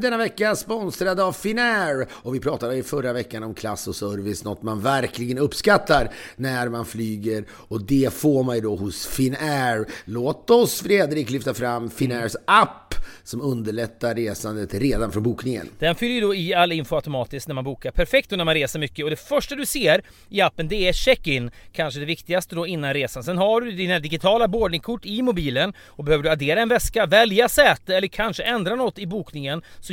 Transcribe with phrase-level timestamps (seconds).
[0.00, 4.44] denna vecka sponsrade av Finnair och vi pratade i förra veckan om klass och service,
[4.44, 9.86] något man verkligen uppskattar när man flyger och det får man ju då hos Finnair.
[10.04, 15.68] Låt oss Fredrik lyfta fram Finnairs app som underlättar resandet redan från bokningen.
[15.78, 17.90] Den fyller ju då i all info automatiskt när man bokar.
[17.90, 20.92] Perfekt då när man reser mycket och det första du ser i appen det är
[20.92, 21.50] check-in.
[21.72, 23.24] Kanske det viktigaste då innan resan.
[23.24, 27.48] Sen har du dina digitala boardingkort i mobilen och behöver du addera en väska, välja
[27.48, 29.92] säte eller kanske ändra något i bokningen så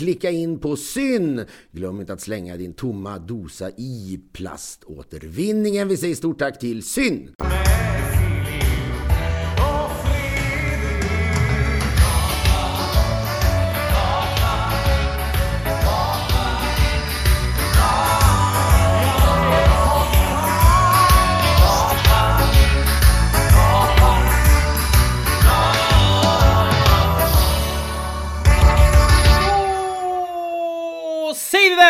[0.01, 1.45] klicka in på syn.
[1.71, 5.87] Glöm inte att slänga din tomma dosa i plaståtervinningen.
[5.87, 7.29] Vi säger stort tack till syn.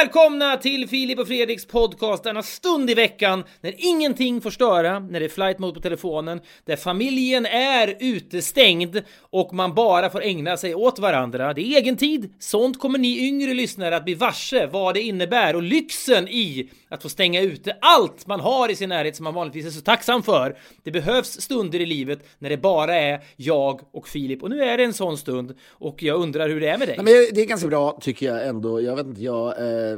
[0.02, 5.20] Välkomna till Filip och Fredriks podcast denna stund i veckan när ingenting får störa, när
[5.20, 10.58] det är flight mode på telefonen, där familjen är utestängd och man bara får ägna
[10.58, 11.54] sig åt varandra.
[11.54, 12.34] Det är egen tid.
[12.40, 17.02] Sånt kommer ni yngre lyssnare att bli varse vad det innebär och lyxen i att
[17.02, 20.24] få stänga ute allt man har i sin närhet som man vanligtvis är så tacksam
[20.24, 20.58] för.
[20.84, 24.78] Det behövs stunder i livet när det bara är jag och Filip och nu är
[24.78, 26.98] det en sån stund och jag undrar hur det är med dig.
[26.98, 28.82] Nej, men det är ganska bra tycker jag ändå.
[28.82, 29.91] Jag vet inte, jag eh,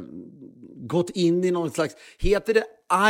[0.88, 2.66] gått in i någon slags, heter det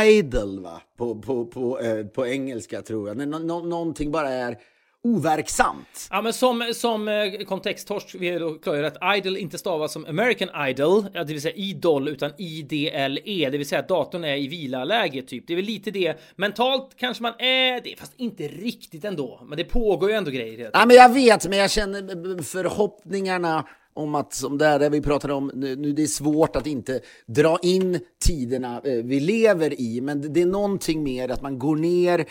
[0.08, 0.80] idle va?
[0.98, 3.16] På, på, på, eh, på engelska tror jag.
[3.16, 4.58] När nå- någonting bara är
[5.04, 6.08] overksamt.
[6.10, 10.68] Ja men som, som eh, kontexttorsk vill jag klargöra att idle inte stavas som American
[10.68, 14.48] Idol, ja, det vill säga idol, utan IDLE, det vill säga att datorn är i
[14.48, 15.46] vilaläge typ.
[15.46, 16.20] Det är väl lite det.
[16.36, 19.40] Mentalt kanske man är det, fast inte riktigt ändå.
[19.48, 20.70] Men det pågår ju ändå grejer.
[20.72, 25.34] Ja, men jag vet, men jag känner förhoppningarna om att, som det här vi pratade
[25.34, 30.00] om, nu, nu det är svårt att inte dra in tiderna eh, vi lever i,
[30.00, 32.26] men det, det är någonting mer att man går ner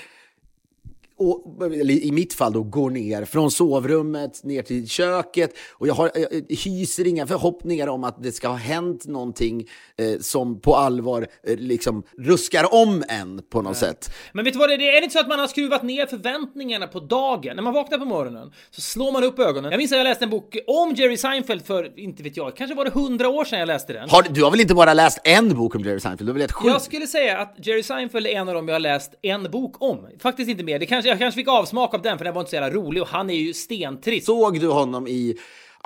[1.17, 5.53] och, eller i mitt fall då, går ner från sovrummet ner till köket.
[5.71, 9.67] Och jag, har, jag hyser inga förhoppningar om att det ska ha hänt någonting
[9.97, 14.13] eh, som på allvar eh, liksom ruskar om en på något sätt.
[14.33, 14.79] Men vet du vad det är?
[14.79, 17.55] Är det inte så att man har skruvat ner förväntningarna på dagen?
[17.55, 19.71] När man vaknar på morgonen så slår man upp ögonen.
[19.71, 22.75] Jag minns att jag läste en bok om Jerry Seinfeld för, inte vet jag, kanske
[22.75, 24.09] var det hundra år sedan jag läste den.
[24.09, 26.27] Har, du har väl inte bara läst en bok om Jerry Seinfeld?
[26.27, 26.67] Du har väl läst sju?
[26.67, 29.81] Jag skulle säga att Jerry Seinfeld är en av dem jag har läst en bok
[29.81, 30.07] om.
[30.19, 30.79] Faktiskt inte mer.
[30.79, 33.01] Det kanske, jag kanske fick avsmak av den för den var inte så jävla rolig
[33.01, 34.25] och han är ju stentrist.
[34.25, 35.37] Såg du honom i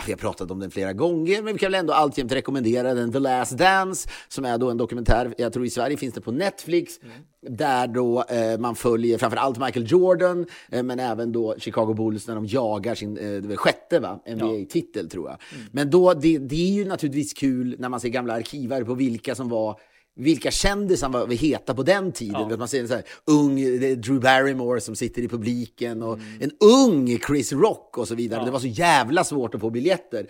[0.05, 3.11] vi har pratat om den flera gånger, men vi kan väl ändå alltjämt rekommendera den
[3.11, 6.31] The Last Dance, som är då en dokumentär, jag tror i Sverige finns det på
[6.31, 7.57] Netflix, mm.
[7.57, 12.27] där då eh, man följer framför allt Michael Jordan, eh, men även då Chicago Bulls
[12.27, 15.09] när de jagar sin eh, sjätte NBA-titel, ja.
[15.09, 15.37] tror jag.
[15.55, 15.65] Mm.
[15.71, 19.35] Men då, det, det är ju naturligtvis kul när man ser gamla arkivar på vilka
[19.35, 19.79] som var
[20.17, 22.49] vilka kändisar var heta på den tiden.
[22.49, 22.57] Ja.
[22.57, 23.55] Man ser en så här, ung
[24.01, 26.41] Drew Barrymore som sitter i publiken och mm.
[26.41, 28.39] en ung Chris Rock och så vidare.
[28.39, 28.45] Ja.
[28.45, 30.27] Det var så jävla svårt att få biljetter.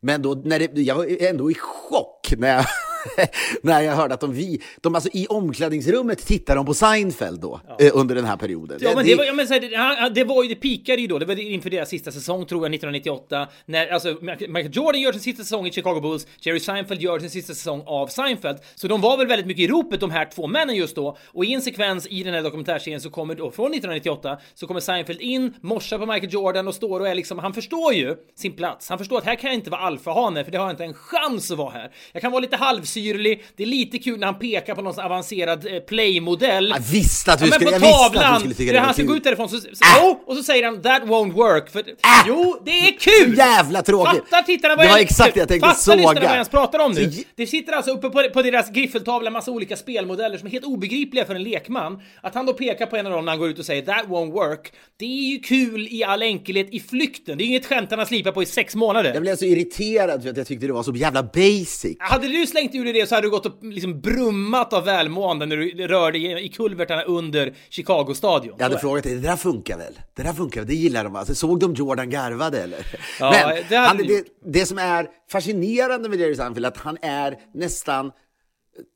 [0.00, 2.64] Men då, när det, jag var ändå i chock när jag
[3.62, 7.60] när jag hörde att de, vi, de alltså i omklädningsrummet tittar de på Seinfeld då,
[7.68, 7.86] ja.
[7.86, 8.78] eh, under den här perioden.
[8.80, 11.26] Ja, men det, var, ja, men, här, det, var ju, det pikade ju då, det
[11.26, 15.42] var inför deras sista säsong tror jag, 1998, när alltså Michael Jordan gör sin sista
[15.42, 19.16] säsong i Chicago Bulls, Jerry Seinfeld gör sin sista säsong av Seinfeld, så de var
[19.16, 22.06] väl väldigt mycket i ropet de här två männen just då, och i en sekvens
[22.06, 26.06] i den här dokumentärserien så kommer då, från 1998, så kommer Seinfeld in, morsar på
[26.06, 29.24] Michael Jordan och står och är liksom, han förstår ju sin plats, han förstår att
[29.24, 31.70] här kan jag inte vara alfahane, för det har jag inte en chans att vara
[31.70, 31.90] här.
[32.12, 33.44] Jag kan vara lite halv syrlig.
[33.56, 36.68] Det är lite kul när han pekar på någon avancerad eh, playmodell.
[36.68, 38.94] Jag visste att du, ja, skulle, jag visste att du skulle tycka det var Han
[38.94, 40.04] ska gå ut därifrån så, så äh.
[40.04, 41.70] oh, och så säger han that won't work.
[41.70, 41.84] För, äh.
[42.26, 43.34] Jo, det är kul!
[43.34, 44.22] Så jävla tråkigt!
[44.24, 46.02] Fattar tittarna vad det var exakt det jag tänkte Fattar såga.
[46.02, 47.12] Fattar vad jag ens pratar om nu?
[47.36, 51.24] Det sitter alltså uppe på, på deras griffeltavla massa olika spelmodeller som är helt obegripliga
[51.24, 52.00] för en lekman.
[52.22, 54.06] Att han då pekar på en av dem när han går ut och säger that
[54.06, 54.72] won't work.
[54.96, 57.38] Det är ju kul i all enkelhet i flykten.
[57.38, 59.12] Det är inget skämt han har slipat på i sex månader.
[59.14, 61.96] Jag blev så irriterad för att jag tyckte det var så jävla basic.
[61.98, 65.46] Hade du slängt ur dig det så hade du gått och liksom brummat av välmående
[65.46, 68.54] när du rörde i kulvertarna under Chicago-stadion.
[68.58, 70.00] Jag hade frågat dig, det där funkar väl?
[70.14, 70.68] Det där funkar väl?
[70.68, 71.34] Det gillar de alltså.
[71.34, 72.86] Såg de Jordan garvade eller?
[73.20, 76.98] Ja, Men det, han, det, det, som är fascinerande med Jerry Seinfeld är att han
[77.02, 78.12] är nästan,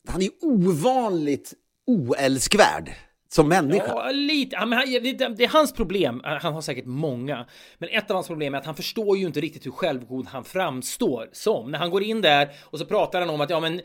[0.08, 1.54] han är ovanligt
[1.86, 2.92] oälskvärd
[3.30, 3.86] som människa?
[3.86, 4.56] Ja, lite.
[4.56, 6.20] Ja, han, det, det, är hans problem.
[6.24, 7.46] Han har säkert många.
[7.78, 10.44] Men ett av hans problem är att han förstår ju inte riktigt hur självgod han
[10.44, 11.70] framstår som.
[11.70, 13.80] När han går in där och så pratar han om att ja, men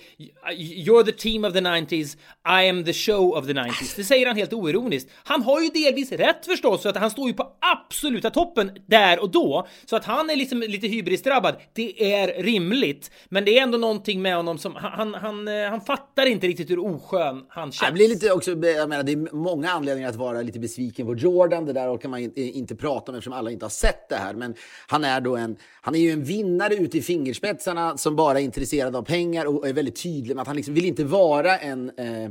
[0.58, 2.18] you're the team of the 90s,
[2.64, 3.94] I am the show of the 90s.
[3.96, 5.10] Det säger han helt oironiskt.
[5.24, 9.22] Han har ju delvis rätt förstås, för att han står ju på absoluta toppen där
[9.22, 9.68] och då.
[9.86, 13.12] Så att han är liksom lite hybrisdrabbad, det är rimligt.
[13.30, 16.48] Men det är ändå någonting med honom som han, han, han, eh, han fattar inte
[16.48, 17.82] riktigt hur oskön han känns.
[17.82, 21.16] Jag blir lite också, jag menar, det är många anledningar att vara lite besviken på
[21.16, 21.66] Jordan.
[21.66, 24.34] Det där kan man inte prata om eftersom alla inte har sett det här.
[24.34, 24.56] Men
[24.88, 28.44] han är då en, han är ju en vinnare ute i fingerspetsarna som bara är
[28.44, 31.90] intresserad av pengar och är väldigt tydlig med att han liksom vill inte vara en
[31.90, 32.30] eh,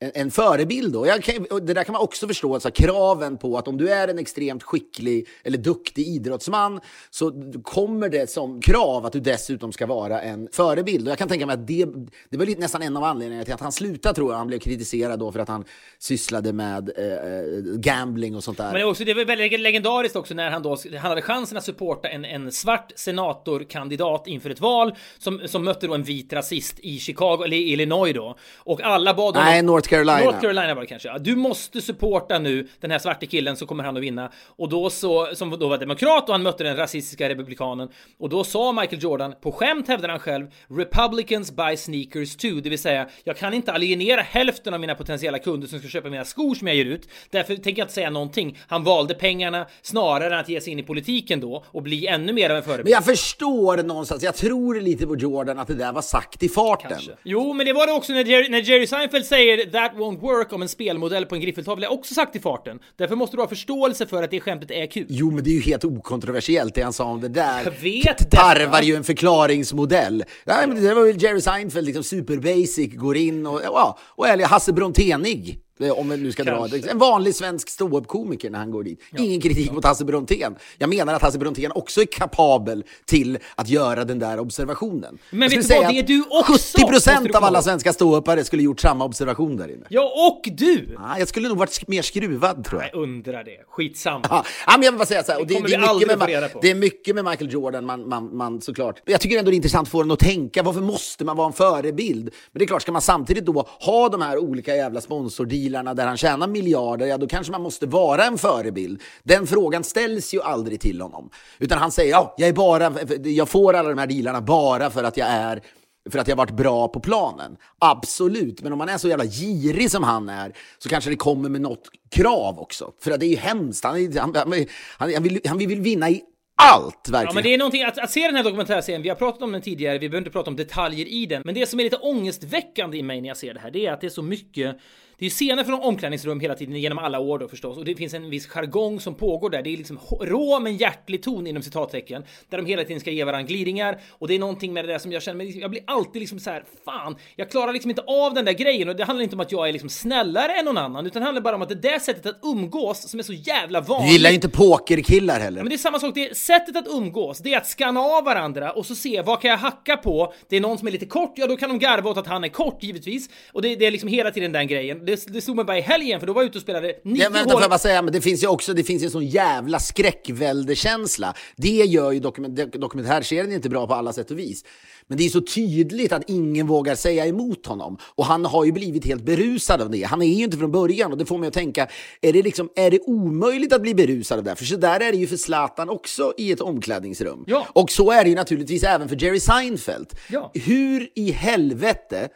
[0.00, 0.92] en, en förebild.
[0.92, 1.06] Då.
[1.06, 4.08] Jag kan, det där kan man också förstå, alltså, kraven på att om du är
[4.08, 6.80] en extremt skicklig eller duktig idrottsman
[7.10, 11.06] så kommer det som krav att du dessutom ska vara en förebild.
[11.06, 11.86] Och jag kan tänka mig att det,
[12.30, 14.38] det var lite, nästan en av anledningarna till att han slutade, tror jag.
[14.38, 15.64] Han blev kritiserad då för att han
[15.98, 18.72] sysslade med eh, eh gambling och sånt där.
[18.72, 22.08] Men också, det var väldigt legendariskt också när han då han hade chansen att supporta
[22.08, 26.98] en, en svart senatorkandidat inför ett val som, som mötte då en vit rasist i
[26.98, 28.36] Chicago, eller Illinois då.
[28.56, 29.50] Och alla bad honom...
[29.50, 30.18] Nej, North Carolina.
[30.18, 31.18] North Carolina var det kanske.
[31.18, 34.32] Du måste supporta nu den här svarte killen så kommer han att vinna.
[34.46, 37.88] Och då så, som då var demokrat och han mötte den rasistiska republikanen.
[38.18, 42.60] Och då sa Michael Jordan, på skämt hävdade han själv, Republicans buy sneakers too.
[42.60, 46.08] Det vill säga, jag kan inte alienera hälften av mina potentiella kunder som ska köpa
[46.08, 47.08] mina skor som jag ger ut.
[47.30, 48.58] Därför tänker jag inte säga någonting.
[48.66, 52.32] Han valde pengarna snarare än att ge sig in i politiken då och bli ännu
[52.32, 52.84] mer av en förebild.
[52.84, 56.48] Men jag förstår någonstans, jag tror lite på Jordan att det där var sagt i
[56.48, 56.90] farten.
[56.90, 57.12] Kanske.
[57.22, 60.52] Jo, men det var det också när Jerry, när Jerry Seinfeld säger that won't work
[60.52, 62.78] om en spelmodell på en griffeltavla är också sagt i farten.
[62.96, 65.06] Därför måste du ha förståelse för att det skämtet är kul.
[65.08, 67.64] Jo, men det är ju helt okontroversiellt det han sa om det där.
[67.64, 70.24] Jag vet Tarvar ju en förklaringsmodell.
[70.44, 74.28] Ja, men det var väl Jerry Seinfeld, liksom super basic, går in och, ja, och
[74.28, 75.60] är Hasse Bronténig.
[75.80, 76.78] Om vi nu ska Kanske.
[76.78, 79.00] dra En vanlig svensk ståuppkomiker när han går dit.
[79.10, 79.24] Ja.
[79.24, 79.72] Ingen kritik ja.
[79.72, 80.56] mot Hasse Brontén.
[80.78, 85.18] Jag menar att Hasse Brontén också är kapabel till att göra den där observationen.
[85.30, 86.78] Men vet du vad, det är du också!
[86.78, 89.86] 70% av alla svenska ståuppare skulle gjort samma observation där inne.
[89.88, 90.96] Ja, och du!
[90.98, 92.90] Ja, jag skulle nog varit mer skruvad tror jag.
[92.92, 93.64] Jag undrar det.
[93.68, 94.24] Skitsamma.
[94.30, 96.70] Ja, men jag vill bara säga så här, och det, det, är mycket med, det
[96.70, 99.02] är mycket med Michael Jordan man, man, man såklart...
[99.04, 101.46] Jag tycker ändå det är intressant att få den att tänka, varför måste man vara
[101.46, 102.24] en förebild?
[102.24, 105.94] Men det är klart, ska man samtidigt då ha de här olika jävla sponsordealarna dealarna
[105.94, 109.02] där han tjänar miljarder, ja då kanske man måste vara en förebild.
[109.22, 111.30] Den frågan ställs ju aldrig till honom.
[111.58, 112.92] Utan han säger, ja, jag, är bara,
[113.24, 115.62] jag får alla de här dealarna bara för att jag är
[116.10, 117.56] för att jag varit bra på planen.
[117.78, 121.48] Absolut, men om man är så jävla girig som han är så kanske det kommer
[121.48, 122.92] med något krav också.
[123.00, 123.84] För att det är ju hemskt.
[123.84, 124.66] Han, han, han,
[124.98, 126.22] han, vill, han vill vinna i
[126.62, 127.26] allt verkligen.
[127.26, 129.02] Ja, men det är någonting att, att se den här dokumentärserien.
[129.02, 129.98] Vi har pratat om den tidigare.
[129.98, 133.02] Vi behöver inte prata om detaljer i den, men det som är lite ångestväckande i
[133.02, 134.76] mig när jag ser det här, det är att det är så mycket
[135.18, 138.14] det är scener från omklädningsrum hela tiden genom alla år då förstås och det finns
[138.14, 139.62] en viss jargong som pågår där.
[139.62, 143.24] Det är liksom rå men hjärtlig ton inom citattecken där de hela tiden ska ge
[143.24, 145.58] varandra glidningar och det är någonting med det där som jag känner mig.
[145.60, 148.88] Jag blir alltid liksom så här fan, jag klarar liksom inte av den där grejen
[148.88, 151.26] och det handlar inte om att jag är liksom snällare än någon annan utan det
[151.26, 154.08] handlar bara om att det där sättet att umgås som är så jävla vanligt.
[154.08, 155.62] Du gillar ju inte pokerkillar heller.
[155.62, 158.24] Men det är samma sak, det är sättet att umgås, det är att skanna av
[158.24, 160.32] varandra och så se vad kan jag hacka på?
[160.48, 162.44] Det är någon som är lite kort, ja då kan de garva åt att han
[162.44, 163.30] är kort givetvis.
[163.52, 165.07] Och det, det är liksom hela tiden den grejen.
[165.08, 167.22] Det, det stod mig bara i helgen för då var jag ute och spelade nio
[167.22, 169.26] Ja, vänta, får jag bara säga, men det finns ju också det finns en sån
[169.26, 171.34] jävla skräckväldekänsla.
[171.56, 174.64] Det gör ju dokument, dokumentärserien inte bra på alla sätt och vis.
[175.06, 177.98] Men det är så tydligt att ingen vågar säga emot honom.
[178.14, 180.02] Och han har ju blivit helt berusad av det.
[180.02, 181.88] Han är ju inte från början och det får mig att tänka,
[182.20, 184.56] är det, liksom, är det omöjligt att bli berusad av det?
[184.56, 187.44] För så där är det ju för Zlatan också i ett omklädningsrum.
[187.46, 187.66] Ja.
[187.72, 190.08] Och så är det ju naturligtvis även för Jerry Seinfeld.
[190.30, 190.50] Ja.
[190.54, 192.28] Hur i helvete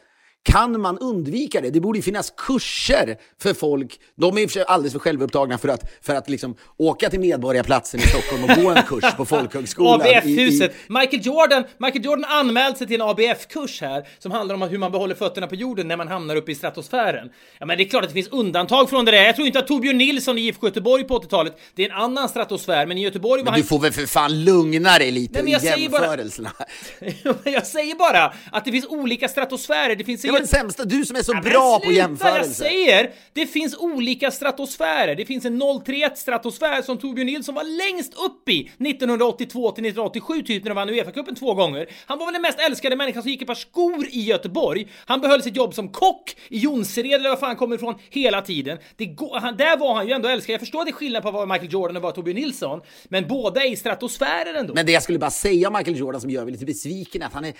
[0.44, 1.70] kan man undvika det?
[1.70, 4.00] Det borde ju finnas kurser för folk.
[4.16, 8.02] De är sig alldeles för självupptagna för att, för att liksom åka till Medborgarplatsen i
[8.02, 10.00] Stockholm och gå en kurs på folkhögskolan.
[10.00, 10.72] ABF-huset.
[10.88, 14.92] Michael Jordan, Michael Jordan anmält sig till en ABF-kurs här som handlar om hur man
[14.92, 17.30] behåller fötterna på jorden när man hamnar uppe i stratosfären.
[17.58, 19.22] Ja, men det är klart att det finns undantag från det där.
[19.22, 22.28] Jag tror inte att Torbjörn Nilsson i IFK Göteborg på 80-talet, det är en annan
[22.28, 23.60] stratosfär, men i Göteborg var Men han...
[23.60, 26.52] du får väl för fan lugna dig lite Nej, i jag säger bara- jämförelserna.
[27.44, 29.96] jag säger bara att det finns olika stratosfärer.
[29.96, 32.64] Det finns var den sämsta, du som är så Ja, bra på jämförelser.
[32.64, 35.14] Jag säger, det finns olika stratosfärer.
[35.14, 40.42] Det finns en 031 stratosfär som Torbjörn Nilsson var längst upp i 1982 till 1987
[40.42, 41.86] typ när de vann Uefa-cupen två gånger.
[42.06, 44.88] Han var väl den mest älskade människan som gick ett par skor i Göteborg.
[45.06, 48.42] Han behöll sitt jobb som kock i Jonsered eller vad fan han kommer ifrån hela
[48.42, 48.78] tiden.
[48.96, 50.52] Det går, han, där var han ju ändå älskad.
[50.52, 52.80] Jag förstår att det är skillnad på att vara Michael Jordan och vara Torbjörn Nilsson,
[53.08, 54.74] men båda är i stratosfärer ändå.
[54.74, 57.26] Men det jag skulle bara säga om Michael Jordan som gör mig lite besviken är
[57.26, 57.52] att han är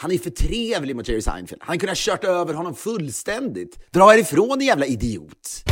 [0.00, 1.62] han är för trevlig mot Jerry Seinfeld.
[1.64, 3.78] Han kunde ha kört över honom fullständigt.
[3.90, 5.64] Dra härifrån, din jävla idiot!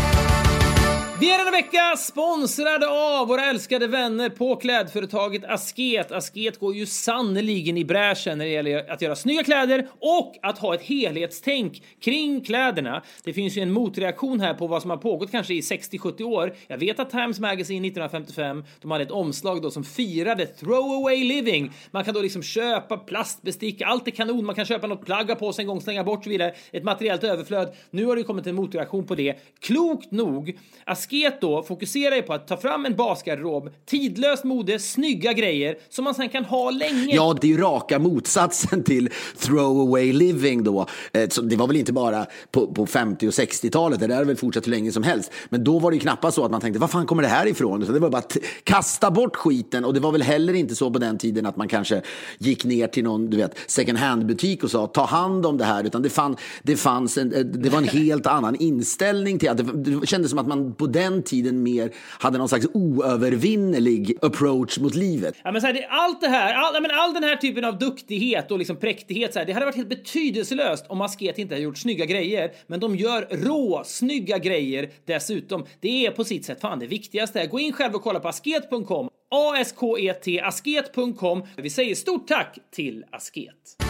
[1.21, 6.13] Vi är denna vecka sponsrade av våra älskade vänner på klädföretaget Asket.
[6.13, 10.59] Asket går ju sannoliken i bräschen när det gäller att göra snygga kläder och att
[10.59, 13.03] ha ett helhetstänk kring kläderna.
[13.25, 16.55] Det finns ju en motreaktion här på vad som har pågått kanske i 60-70 år.
[16.67, 21.73] Jag vet att Times Magazine 1955, de hade ett omslag då som firade throwaway living.
[21.91, 25.35] Man kan då liksom köpa plastbestick, allt är kanon, man kan köpa något plagg ha
[25.35, 26.55] på sig en gång, slänga bort och så vidare.
[26.73, 27.75] Ett materiellt överflöd.
[27.91, 29.35] Nu har det kommit en motreaktion på det.
[29.61, 31.06] Klokt nog, Asket
[31.41, 36.15] då fokuserar ju på att ta fram en basgarderob, tidlöst mode, snygga grejer som man
[36.15, 37.15] sen kan ha länge.
[37.15, 40.87] Ja, det är ju raka motsatsen till throwaway living då.
[41.13, 44.25] Eh, så Det var väl inte bara på, på 50 och 60-talet, det där har
[44.25, 45.33] väl fortsatt hur länge som helst.
[45.49, 47.47] Men då var det ju knappast så att man tänkte, var fan kommer det här
[47.47, 47.87] ifrån?
[47.87, 50.91] Så det var bara att kasta bort skiten och det var väl heller inte så
[50.91, 52.03] på den tiden att man kanske
[52.39, 55.85] gick ner till någon, du vet, second hand-butik och sa, ta hand om det här,
[55.85, 59.57] utan det, fann, det fanns en, eh, det var en helt annan inställning till att
[59.57, 64.79] det, det kändes som att man på den tiden mer hade någon slags oövervinnerlig approach
[64.79, 65.35] mot livet.
[65.45, 67.79] Ja, men så här, det, allt det här, all, men all den här typen av
[67.79, 71.65] duktighet och liksom präktighet, så här, det hade varit helt betydelselöst om Asket inte hade
[71.65, 72.51] gjort snygga grejer.
[72.67, 75.65] Men de gör rå, snygga grejer dessutom.
[75.81, 77.47] Det är på sitt sätt fan det viktigaste.
[77.47, 79.09] Gå in själv och kolla på asket.com.
[79.31, 81.43] A-S-K-E-T, asket.com.
[81.57, 83.86] Vi säger stort tack till Asket.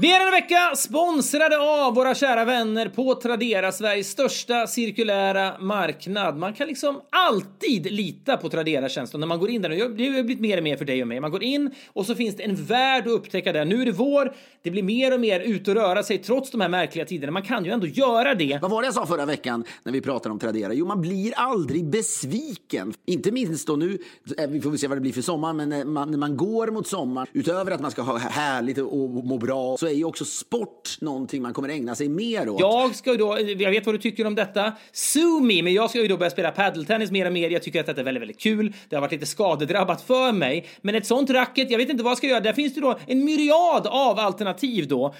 [0.00, 6.36] Vi är denna vecka sponsrade av våra kära vänner på Tradera, Sveriges största cirkulära marknad.
[6.36, 9.68] Man kan liksom alltid lita på Tradera-tjänsten när man går in där.
[9.68, 11.20] Det har blivit mer och mer för dig och mig.
[11.20, 13.64] Man går in och så finns det en värld att upptäcka där.
[13.64, 16.60] Nu är det vår, det blir mer och mer ut och röra sig trots de
[16.60, 17.32] här märkliga tiderna.
[17.32, 18.58] Man kan ju ändå göra det.
[18.62, 20.72] Vad var det jag sa förra veckan när vi pratade om Tradera?
[20.74, 22.94] Jo, man blir aldrig besviken.
[23.06, 23.98] Inte minst då nu,
[24.38, 26.36] eh, vi får väl se vad det blir för sommar, men när man, när man
[26.36, 30.04] går mot sommaren, utöver att man ska ha härligt och må bra, så är ju
[30.04, 32.60] också sport någonting man kommer ägna sig mer åt.
[32.60, 34.72] Jag ska ju då, jag vet vad du tycker om detta.
[34.92, 37.50] Sue me, men jag ska ju då börja spela padeltennis mer och mer.
[37.50, 38.72] Jag tycker att detta är väldigt, väldigt kul.
[38.88, 40.66] Det har varit lite skadedrabbat för mig.
[40.82, 42.40] Men ett sånt racket, jag vet inte vad jag ska göra.
[42.40, 45.14] Där finns det då en myriad av alternativ då.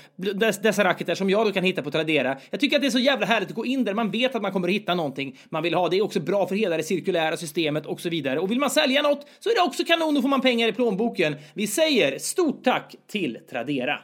[0.60, 2.37] Dessa racketar som jag då kan hitta på Tradera.
[2.50, 3.94] Jag tycker att det är så jävla härligt att gå in där.
[3.94, 5.88] Man vet att man kommer att hitta någonting man vill ha.
[5.88, 8.38] Det är också bra för hela det cirkulära systemet och så vidare.
[8.40, 10.14] Och vill man sälja något så är det också kanon.
[10.14, 11.37] Då får man pengar i plånboken.
[11.54, 13.98] Vi säger stort tack till Tradera.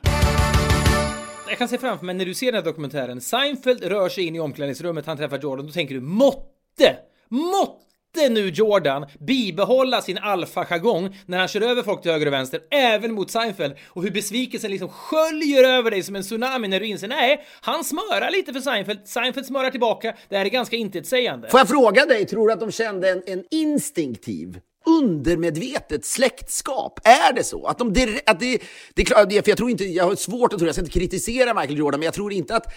[1.49, 3.21] Jag kan se framför mig när du ser den här dokumentären.
[3.21, 5.67] Seinfeld rör sig in i omklädningsrummet, han träffar Jordan.
[5.67, 6.97] Då tänker du måtte,
[7.29, 12.61] måtte nu Jordan bibehålla sin alfa-jargong när han kör över folk till höger och vänster,
[12.71, 13.75] även mot Seinfeld.
[13.89, 17.85] Och hur besvikelsen liksom sköljer över dig som en tsunami när du inser nej, han
[17.85, 19.01] smörar lite för Seinfeld.
[19.05, 20.15] Seinfeld smörar tillbaka.
[20.29, 21.49] Det här är ganska intetsägande.
[21.51, 27.01] Får jag fråga dig, tror du att de kände en, en instinktiv undermedvetet släktskap?
[27.05, 27.67] Är det så?
[27.67, 28.63] Att de direkt, att det,
[28.95, 30.99] det är klart, för jag tror inte, jag har svårt att tro, jag ska inte
[30.99, 32.75] kritisera Michael Jordan, men jag tror inte att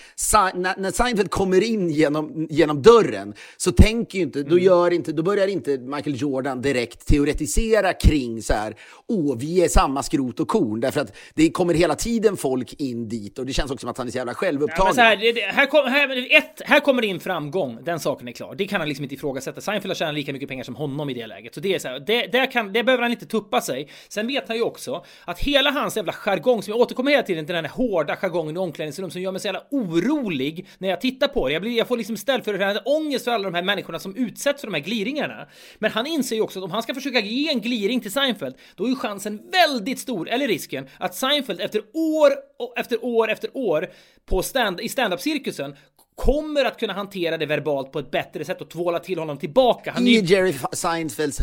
[0.56, 4.64] när, när Seinfeld kommer in genom, genom dörren så tänker ju inte, då, mm.
[4.64, 8.76] gör inte, då börjar inte Michael Jordan direkt teoretisera kring så här,
[9.08, 13.10] åh, vi är samma skrot och korn, därför att det kommer hela tiden folk in
[13.10, 14.94] dit och det känns också som att han är så jävla självupptagen.
[14.98, 18.56] Ja, här, det, här, kom, här, ett, här kommer in framgång, den saken är klar.
[18.56, 19.62] Det kan han liksom inte ifrågasätta.
[19.62, 21.88] Seinfeld har tjänat lika mycket pengar som honom i det läget, så det är så
[21.88, 23.89] här, det, det, kan, det behöver han inte tuppa sig.
[24.10, 27.46] Sen vet han ju också att hela hans jävla jargong, som jag återkommer hela tiden
[27.46, 31.01] till den här hårda jargongen i omklädningsrum som gör mig så jävla orolig när jag
[31.01, 31.54] tittar på det.
[31.54, 34.16] Jag, blir, jag får liksom ställd för det ångest för alla de här människorna som
[34.16, 35.48] utsätts för de här gliringarna.
[35.80, 38.56] Men han inser ju också att om han ska försöka ge en gliring till Seinfeld,
[38.75, 42.34] då är ju chansen väldigt stor, eller risken, att Seinfeld efter år
[42.75, 43.89] efter år efter år
[44.25, 45.75] på stand, i standup-cirkusen
[46.18, 49.92] kommer att kunna hantera det verbalt på ett bättre sätt och tvåla till honom tillbaka.
[49.92, 50.22] Han I ju...
[50.22, 51.42] Jerry Seinfelds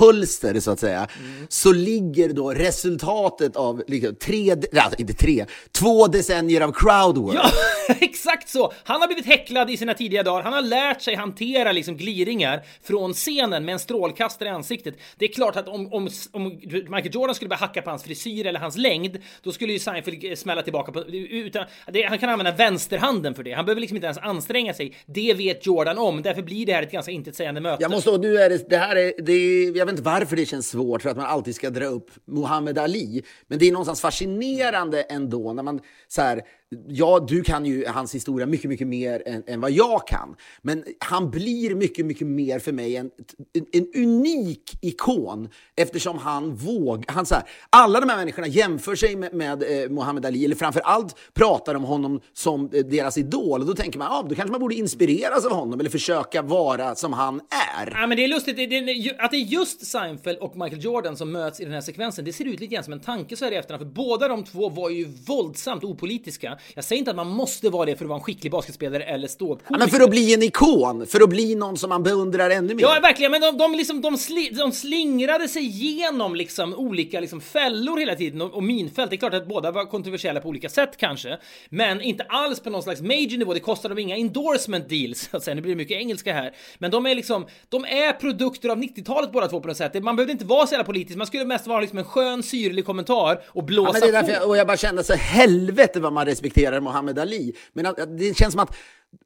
[0.00, 1.46] hölster så att säga, mm.
[1.48, 7.36] så ligger då resultatet av liksom, tre, alltså inte tre, två decennier av crowdwork.
[7.36, 7.50] Ja,
[8.00, 8.72] exakt så!
[8.84, 12.62] Han har blivit häcklad i sina tidiga dagar, han har lärt sig hantera liksom gliringar
[12.82, 14.94] från scenen med en strålkastare i ansiktet.
[15.16, 18.46] Det är klart att om, om, om Michael Jordan skulle börja hacka på hans frisyr
[18.46, 22.52] eller hans längd, då skulle ju Seinfeld smälla tillbaka på, utan, det, han kan använda
[22.52, 23.52] vänsterhanden för det.
[23.52, 24.94] Han behöver liksom inte ens anstränga sig.
[25.06, 26.22] Det vet Jordan om.
[26.22, 27.82] Därför blir det här ett ganska intetsägande möte.
[27.82, 30.68] Jag måste, nu är det, det här är, det jag vet inte varför det känns
[30.68, 33.22] svårt för att man alltid ska dra upp Muhammad Ali.
[33.46, 36.42] Men det är någonstans fascinerande ändå när man så här,
[36.88, 40.36] ja, du kan ju hans historia mycket, mycket mer än, än, vad jag kan.
[40.62, 43.10] Men han blir mycket, mycket mer för mig en,
[43.52, 47.04] en, en unik ikon eftersom han vågar.
[47.12, 50.56] Han, så här, alla de här människorna jämför sig med, med eh, Muhammad Ali, eller
[50.56, 53.60] framför allt pratar om honom som eh, deras idol.
[53.60, 56.94] Och då tänker man, ja, då kanske man borde inspireras av honom eller försöka vara
[56.94, 57.40] som han
[57.78, 57.90] är.
[58.00, 61.16] Ja, men det är lustigt det, det, att det är just Seinfeld och Michael Jordan
[61.16, 62.24] som möts i den här sekvensen.
[62.24, 64.44] Det ser ut lite grann som en tanke så här i efterhand, för båda de
[64.44, 66.58] två var ju våldsamt opolitiska.
[66.74, 69.28] Jag säger inte att man måste vara det för att vara en skicklig basketspelare eller
[69.28, 69.74] ståuppkomiker.
[69.74, 72.74] Ja, men för att bli en ikon, för att bli någon som man beundrar ännu
[72.74, 72.82] mer.
[72.82, 77.40] Ja, verkligen, men de, de, liksom, de, sli, de slingrade sig igenom liksom olika liksom
[77.40, 79.10] fällor hela tiden och, och minfält.
[79.10, 82.70] Det är klart att båda var kontroversiella på olika sätt kanske, men inte alls på
[82.70, 83.54] någon slags major nivå.
[83.54, 85.54] Det kostar dem inga endorsement deals, så att säga.
[85.54, 89.32] Nu blir det mycket engelska här, men de är liksom, de är produkter av 90-talet
[89.32, 90.02] båda två på något sätt.
[90.02, 92.86] Man behövde inte vara så jävla politisk, man skulle mest vara liksom en skön syrlig
[92.86, 94.30] kommentar och blåsa ja, men det är på.
[94.30, 97.54] Jag, och jag bara kände så helvete vad man respekterar Muhammad Ali.
[97.72, 98.76] Men det känns som att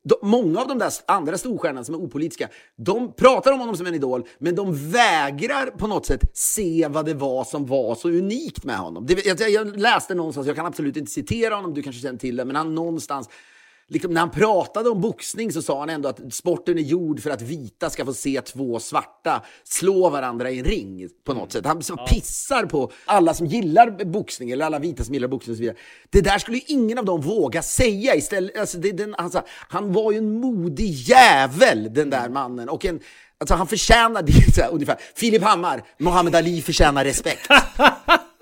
[0.04, 3.86] de, många av de där andra storstjärnorna som är opolitiska, de pratar om honom som
[3.86, 8.08] en idol, men de vägrar på något sätt se vad det var som var så
[8.08, 9.06] unikt med honom.
[9.06, 12.36] Det, jag, jag läste någonstans, jag kan absolut inte citera honom, du kanske känner till
[12.36, 13.28] det, men han någonstans
[13.88, 17.30] liksom, när han pratade om boxning så sa han ändå att sporten är gjord för
[17.30, 21.66] att vita ska få se två svarta slå varandra i en ring på något sätt.
[21.66, 22.06] Han ja.
[22.10, 25.76] pissar på alla som gillar boxning, eller alla vita som gillar boxning och så vidare.
[26.10, 28.58] Det där skulle ju ingen av dem våga säga istället.
[28.58, 32.68] Alltså, det, den, alltså, han var ju en modig jävel, den där mannen.
[32.68, 33.00] Och en,
[33.38, 34.96] alltså, han förtjänar det, ungefär.
[35.14, 37.48] Filip Hammar, Muhammad Ali förtjänar respekt.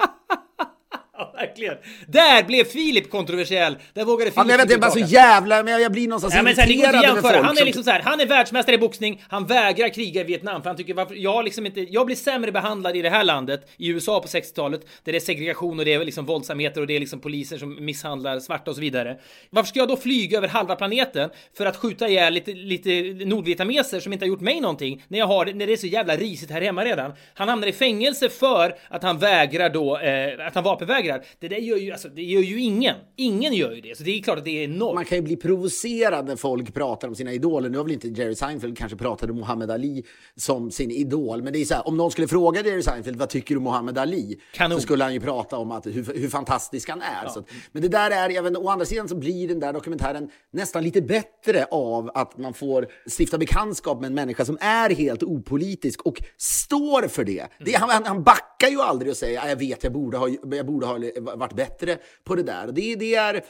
[1.35, 1.75] verkligen.
[2.07, 3.77] Där blev Filip kontroversiell.
[3.92, 6.35] Där vågade Filip ja, jag vet, jag är bara så jävla, men jag blir någonstans
[6.35, 7.35] ja, men sen, irriterad över folk.
[7.35, 10.62] Han är liksom så här, han är världsmästare i boxning, han vägrar kriga i Vietnam
[10.62, 13.70] för han tycker varför, jag liksom inte, jag blir sämre behandlad i det här landet,
[13.77, 16.97] i USA på 60-talet, där det är segregation och det är liksom våldsamheter och det
[16.97, 19.16] är liksom poliser som misshandlar svarta och så vidare.
[19.51, 22.90] Varför ska jag då flyga över halva planeten för att skjuta ihjäl lite, lite
[23.25, 26.16] nordvietnameser som inte har gjort mig någonting när jag har, när det är så jävla
[26.16, 27.12] risigt här hemma redan?
[27.35, 31.24] Han hamnar i fängelse för att han vägrar då, eh, att han vapenvägrar.
[31.39, 32.97] Det där gör ju, alltså, det gör ju ingen.
[33.17, 34.95] Ingen gör ju det, så det är klart att det är noll.
[34.95, 37.71] Man kan ju bli provocerad när folk pratar om sina idoler.
[37.71, 40.05] Nu har väl inte Jerry Seinfeld kanske pratade om Muhammad Ali
[40.37, 43.29] som sin idol, men det är så här, om någon skulle fråga Jerry Seinfeld vad
[43.29, 44.41] tycker du om Muhammad Ali?
[44.53, 44.79] Kanon.
[44.79, 47.25] Så skulle han ju prata om att, hur, hur fantastisk han är.
[47.25, 47.31] Ja.
[47.31, 50.31] Så att, men det där är, även å andra sidan så blir den där dokumentären
[50.53, 52.87] nästan lite bättre av att man får
[53.19, 57.47] stifta bekantskap med en människa som är helt opolitisk och står för det.
[57.65, 60.87] det han, han backar ju aldrig och säger jag vet, jag borde ha, jag borde
[60.87, 62.66] ha varit bättre på det där.
[62.72, 63.44] Det, det är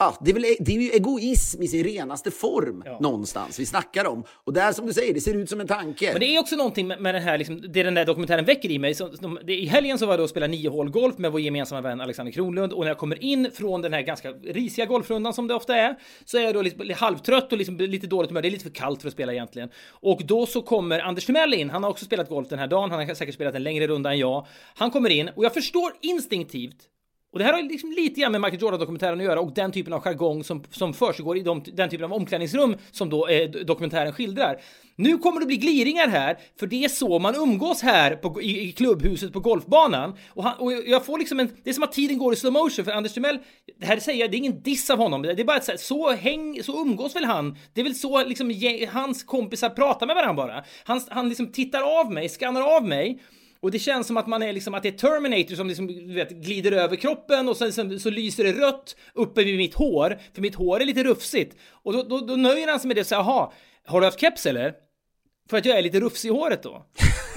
[0.00, 2.98] Ja, det, är väl, det är ju egoism i sin renaste form ja.
[3.00, 4.24] någonstans vi snackar om.
[4.44, 6.12] Och där som du säger, det ser ut som en tanke.
[6.12, 8.70] Men det är också någonting med, med den här, liksom, det den där dokumentären väcker
[8.70, 8.94] i mig.
[8.94, 11.32] Så, de, det, I helgen så var jag då och spelade nio hål golf med
[11.32, 14.86] vår gemensamma vän Alexander Kronlund och när jag kommer in från den här ganska risiga
[14.86, 18.30] golfrundan som det ofta är så är jag då lite, halvtrött och liksom lite dåligt
[18.30, 18.42] humör.
[18.42, 19.68] Det är lite för kallt för att spela egentligen.
[19.90, 21.70] Och då så kommer Anders Timell in.
[21.70, 22.90] Han har också spelat golf den här dagen.
[22.90, 24.46] Han har säkert spelat en längre runda än jag.
[24.74, 26.88] Han kommer in och jag förstår instinktivt
[27.32, 29.92] och det här har liksom lite grann med Michael Jordan-dokumentären att göra och den typen
[29.92, 34.12] av jargong som, som försiggår i de, den typen av omklädningsrum som då eh, dokumentären
[34.12, 34.60] skildrar.
[34.96, 38.68] Nu kommer det bli gliringar här, för det är så man umgås här på, i,
[38.68, 40.16] i klubbhuset på golfbanan.
[40.28, 42.52] Och, han, och jag får liksom en, det är som att tiden går i slow
[42.52, 43.38] motion för Anders Timell,
[43.80, 45.72] det här säger jag, det är ingen diss av honom, det är bara att så,
[45.76, 47.56] så häng, så umgås väl han.
[47.74, 48.54] Det är väl så liksom
[48.92, 50.64] hans kompisar pratar med varandra bara.
[50.84, 53.20] Han, han liksom tittar av mig, skannar av mig
[53.60, 56.14] och det känns som att man är liksom att det är Terminator som liksom, du
[56.14, 60.18] vet, glider över kroppen och sen så, så lyser det rött uppe vid mitt hår,
[60.34, 61.56] för mitt hår är lite rufsigt.
[61.70, 63.52] Och då, då, då nöjer han sig med det och säger, jaha,
[63.86, 64.74] har du haft keps eller?
[65.50, 66.86] För att jag är lite rufsig i håret då.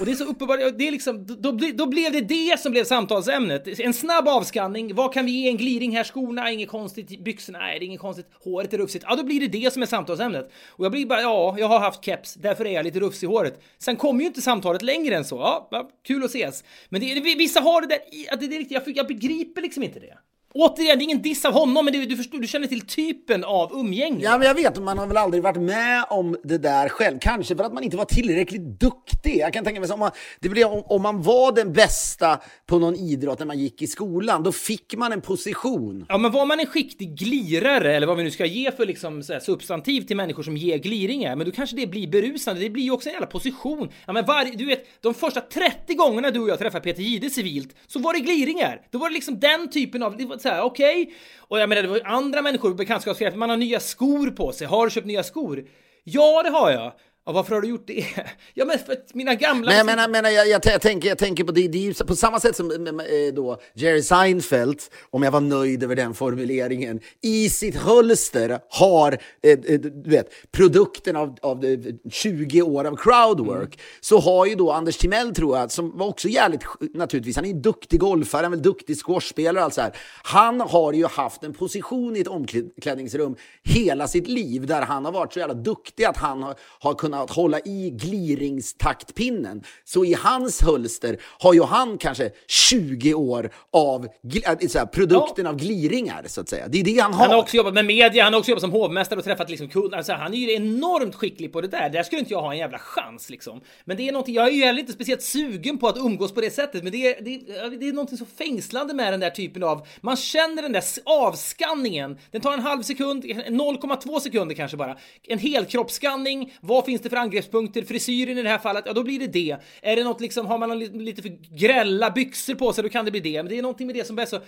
[0.02, 2.84] Och det är så uppenbart, det är liksom, då, då blev det det som blev
[2.84, 3.80] samtalsämnet.
[3.80, 5.48] En snabb avskanning, vad kan vi ge?
[5.48, 9.04] En gliring här, skorna, inget konstigt, byxorna, nej det är inget konstigt, håret är rufsigt.
[9.08, 10.50] Ja, då blir det det som är samtalsämnet.
[10.68, 13.30] Och jag blir bara, ja, jag har haft keps, därför är jag lite rufsig i
[13.30, 13.62] håret.
[13.78, 15.36] Sen kommer ju inte samtalet längre än så.
[15.70, 16.64] Ja, kul att ses.
[16.88, 17.98] Men det, vissa har det där,
[18.32, 20.18] att det, det, jag, jag begriper liksom inte det.
[20.54, 23.44] Återigen, det är ingen diss av honom, men du, du, förstår, du känner till typen
[23.44, 24.24] av umgänge.
[24.24, 27.18] Ja, men jag vet, man har väl aldrig varit med om det där själv.
[27.20, 29.36] Kanske för att man inte var tillräckligt duktig.
[29.36, 30.10] Jag kan tänka mig, om man,
[30.40, 33.86] det blir, om, om man var den bästa på någon idrott när man gick i
[33.86, 36.06] skolan, då fick man en position.
[36.08, 39.22] Ja, men var man en skicklig glirare, eller vad vi nu ska ge för liksom,
[39.28, 42.60] här, substantiv till människor som ger gliringar, men då kanske det blir berusande.
[42.60, 43.88] Det blir ju också en jävla position.
[44.06, 47.30] Ja, men var, du vet, de första 30 gångerna du och jag träffade Peter Jihde
[47.30, 48.80] civilt, så var det gliringar.
[48.90, 51.02] Då var det liksom den typen av, så här, okej.
[51.02, 51.14] Okay.
[51.38, 54.66] Och jag menar, det var andra människor, bekantskapskrets, man har nya skor på sig.
[54.66, 55.64] Har du köpt nya skor?
[56.04, 56.92] Ja, det har jag.
[57.24, 58.04] Ja, varför har du gjort det?
[58.54, 59.70] Ja, men för att mina gamla...
[59.70, 61.94] Men jag menar, menar jag, jag, jag, tänker, jag tänker på det, det är ju
[61.94, 64.80] på samma sätt som eh, då Jerry Seinfeld,
[65.10, 70.52] om jag var nöjd över den formuleringen, i sitt hölster har eh, eh du vet,
[70.52, 71.64] produkten av, av
[72.10, 73.74] 20 år av crowdwork.
[73.74, 73.78] Mm.
[74.00, 76.62] Så har ju då Anders Timell, tror jag, som var också jävligt,
[76.94, 79.96] naturligtvis, han är en duktig golfare, han är en duktig squashspelare och allt så här.
[80.22, 85.12] Han har ju haft en position i ett omklädningsrum hela sitt liv där han har
[85.12, 89.62] varit så jävla duktig att han har, har kunnat kunnat hålla i gliringstaktpinnen.
[89.84, 94.10] Så i hans hölster har ju han kanske 20 år av äh,
[94.44, 95.50] här, produkten ja.
[95.50, 96.68] av gliringar, så att säga.
[96.68, 97.20] Det är det han har.
[97.20, 99.68] Han har också jobbat med media, han har också jobbat som hovmästare och träffat liksom
[99.68, 99.96] kunder.
[99.96, 101.90] Alltså, han är ju enormt skicklig på det där.
[101.90, 103.60] Där skulle inte jag ha en jävla chans liksom.
[103.84, 106.40] Men det är någonting, jag är ju heller inte speciellt sugen på att umgås på
[106.40, 109.30] det sättet, men det är, det, är, det är någonting så fängslande med den där
[109.30, 112.18] typen av, man känner den där avskanningen.
[112.30, 114.96] Den tar en halv sekund, 0,2 sekunder kanske bara.
[115.28, 116.52] En helkroppsskanning.
[116.60, 117.82] Vad finns det för angreppspunkter?
[117.82, 119.56] Frisyren i det här fallet, ja då blir det det.
[119.82, 123.10] Är det något liksom, har man lite för grälla byxor på sig, då kan det
[123.10, 123.42] bli det.
[123.42, 124.40] Men det är någonting med det som är så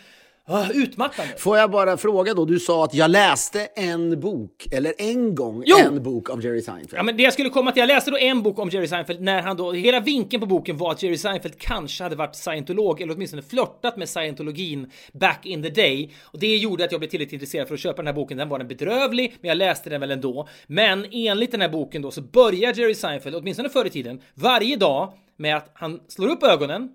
[0.47, 1.35] Ah, utmattande.
[1.39, 5.63] Får jag bara fråga då, du sa att jag läste en bok, eller en gång
[5.67, 5.77] jo!
[5.79, 6.99] en bok om Jerry Seinfeld.
[6.99, 9.21] Ja, men det jag skulle komma till, jag läste då en bok om Jerry Seinfeld
[9.21, 13.01] när han då, hela vinkeln på boken var att Jerry Seinfeld kanske hade varit scientolog,
[13.01, 16.15] eller åtminstone flörtat med scientologin back in the day.
[16.23, 18.39] Och det gjorde att jag blev tillräckligt intresserad för att köpa den här boken.
[18.39, 20.49] Den var den bedrövlig, men jag läste den väl ändå.
[20.67, 24.77] Men enligt den här boken då så börjar Jerry Seinfeld, åtminstone förr i tiden, varje
[24.77, 26.89] dag med att han slår upp ögonen,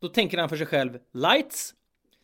[0.00, 1.74] då tänker han för sig själv lights,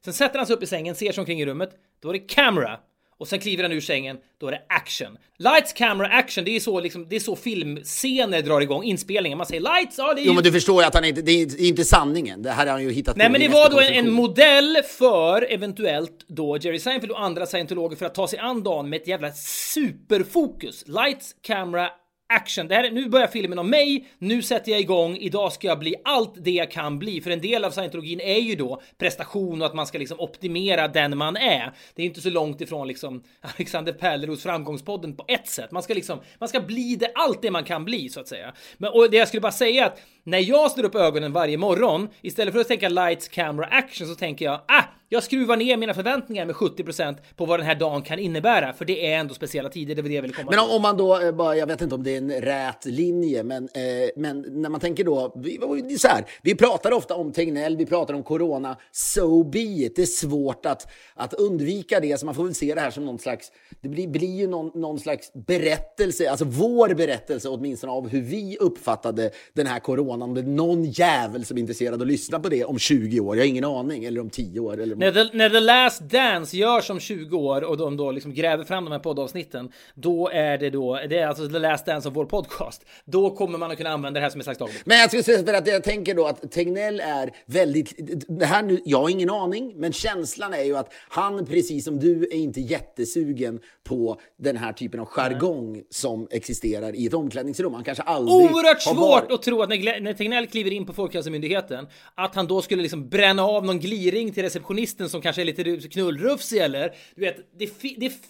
[0.04, 1.70] Sen sätter han sig upp i sängen, ser sig omkring i rummet.
[2.02, 2.78] Då är det camera.
[3.18, 5.18] Och sen kliver han ur sängen, då är det action.
[5.38, 9.38] Lights, camera, action, det är så, liksom, det är så filmscener drar igång, inspelningen.
[9.38, 10.28] Man säger lights, ja det är ju...
[10.28, 12.42] Jo men du förstår ju att han inte, det är inte sanningen.
[12.42, 15.52] Det här har han ju hittat Nej men det var då en, en, modell för
[15.52, 19.08] eventuellt då Jerry Seinfeld och andra scientologer för att ta sig an dagen med ett
[19.08, 20.84] jävla superfokus.
[20.86, 21.90] Lights, camera,
[22.28, 22.68] action.
[22.68, 25.94] Det här, nu börjar filmen om mig, nu sätter jag igång, idag ska jag bli
[26.04, 27.20] allt det jag kan bli.
[27.20, 30.88] För en del av scientologin är ju då prestation och att man ska liksom optimera
[30.88, 31.72] den man är.
[31.94, 35.70] Det är inte så långt ifrån liksom Alexander Pärleros framgångspodden på ett sätt.
[35.70, 38.52] Man ska liksom, man ska bli det, allt det man kan bli så att säga.
[38.78, 42.08] Men och det jag skulle bara säga att när jag slår upp ögonen varje morgon,
[42.22, 45.94] istället för att tänka lights, camera, action så tänker jag ah, jag skruvar ner mina
[45.94, 49.68] förväntningar med 70% på vad den här dagen kan innebära, för det är ändå speciella
[49.68, 51.66] tider, det var det jag ville komma Men om, om man då, eh, bara, jag
[51.66, 55.32] vet inte om det är en rät linje, men, eh, men när man tänker då,
[55.36, 59.96] vi, så här, vi pratar ofta om Tegnell, vi pratar om corona, so be it.
[59.96, 63.04] Det är svårt att, att undvika det, så man får väl se det här som
[63.04, 68.08] någon slags, det blir, blir ju någon, någon slags berättelse, alltså vår berättelse åtminstone av
[68.08, 72.00] hur vi uppfattade den här coronan, om det är någon jävel som är intresserad av
[72.00, 74.80] att lyssna på det om 20 år, jag har ingen aning, eller om 10 år.
[74.80, 78.34] Eller när the, när the Last Dance görs om 20 år och de då liksom
[78.34, 82.08] gräver fram de här poddavsnitten, då är det då, det är alltså The Last Dance
[82.08, 82.84] av vår podcast.
[83.04, 84.82] Då kommer man att kunna använda det här som ett slags dagbok.
[84.84, 87.94] Men jag skulle säga för att jag tänker då att Tegnell är väldigt,
[88.28, 92.00] det här nu, jag har ingen aning, men känslan är ju att han precis som
[92.00, 97.74] du är inte jättesugen på den här typen av jargong som existerar i ett omklädningsrum.
[97.74, 99.32] Han kanske aldrig Oerhört svårt varit...
[99.32, 103.08] att tro att när, när Tegnell kliver in på Folkhälsomyndigheten, att han då skulle liksom
[103.08, 107.36] bränna av någon gliring till receptionisten journalisten som kanske är lite knullrufsig eller, du vet,
[107.58, 107.70] det,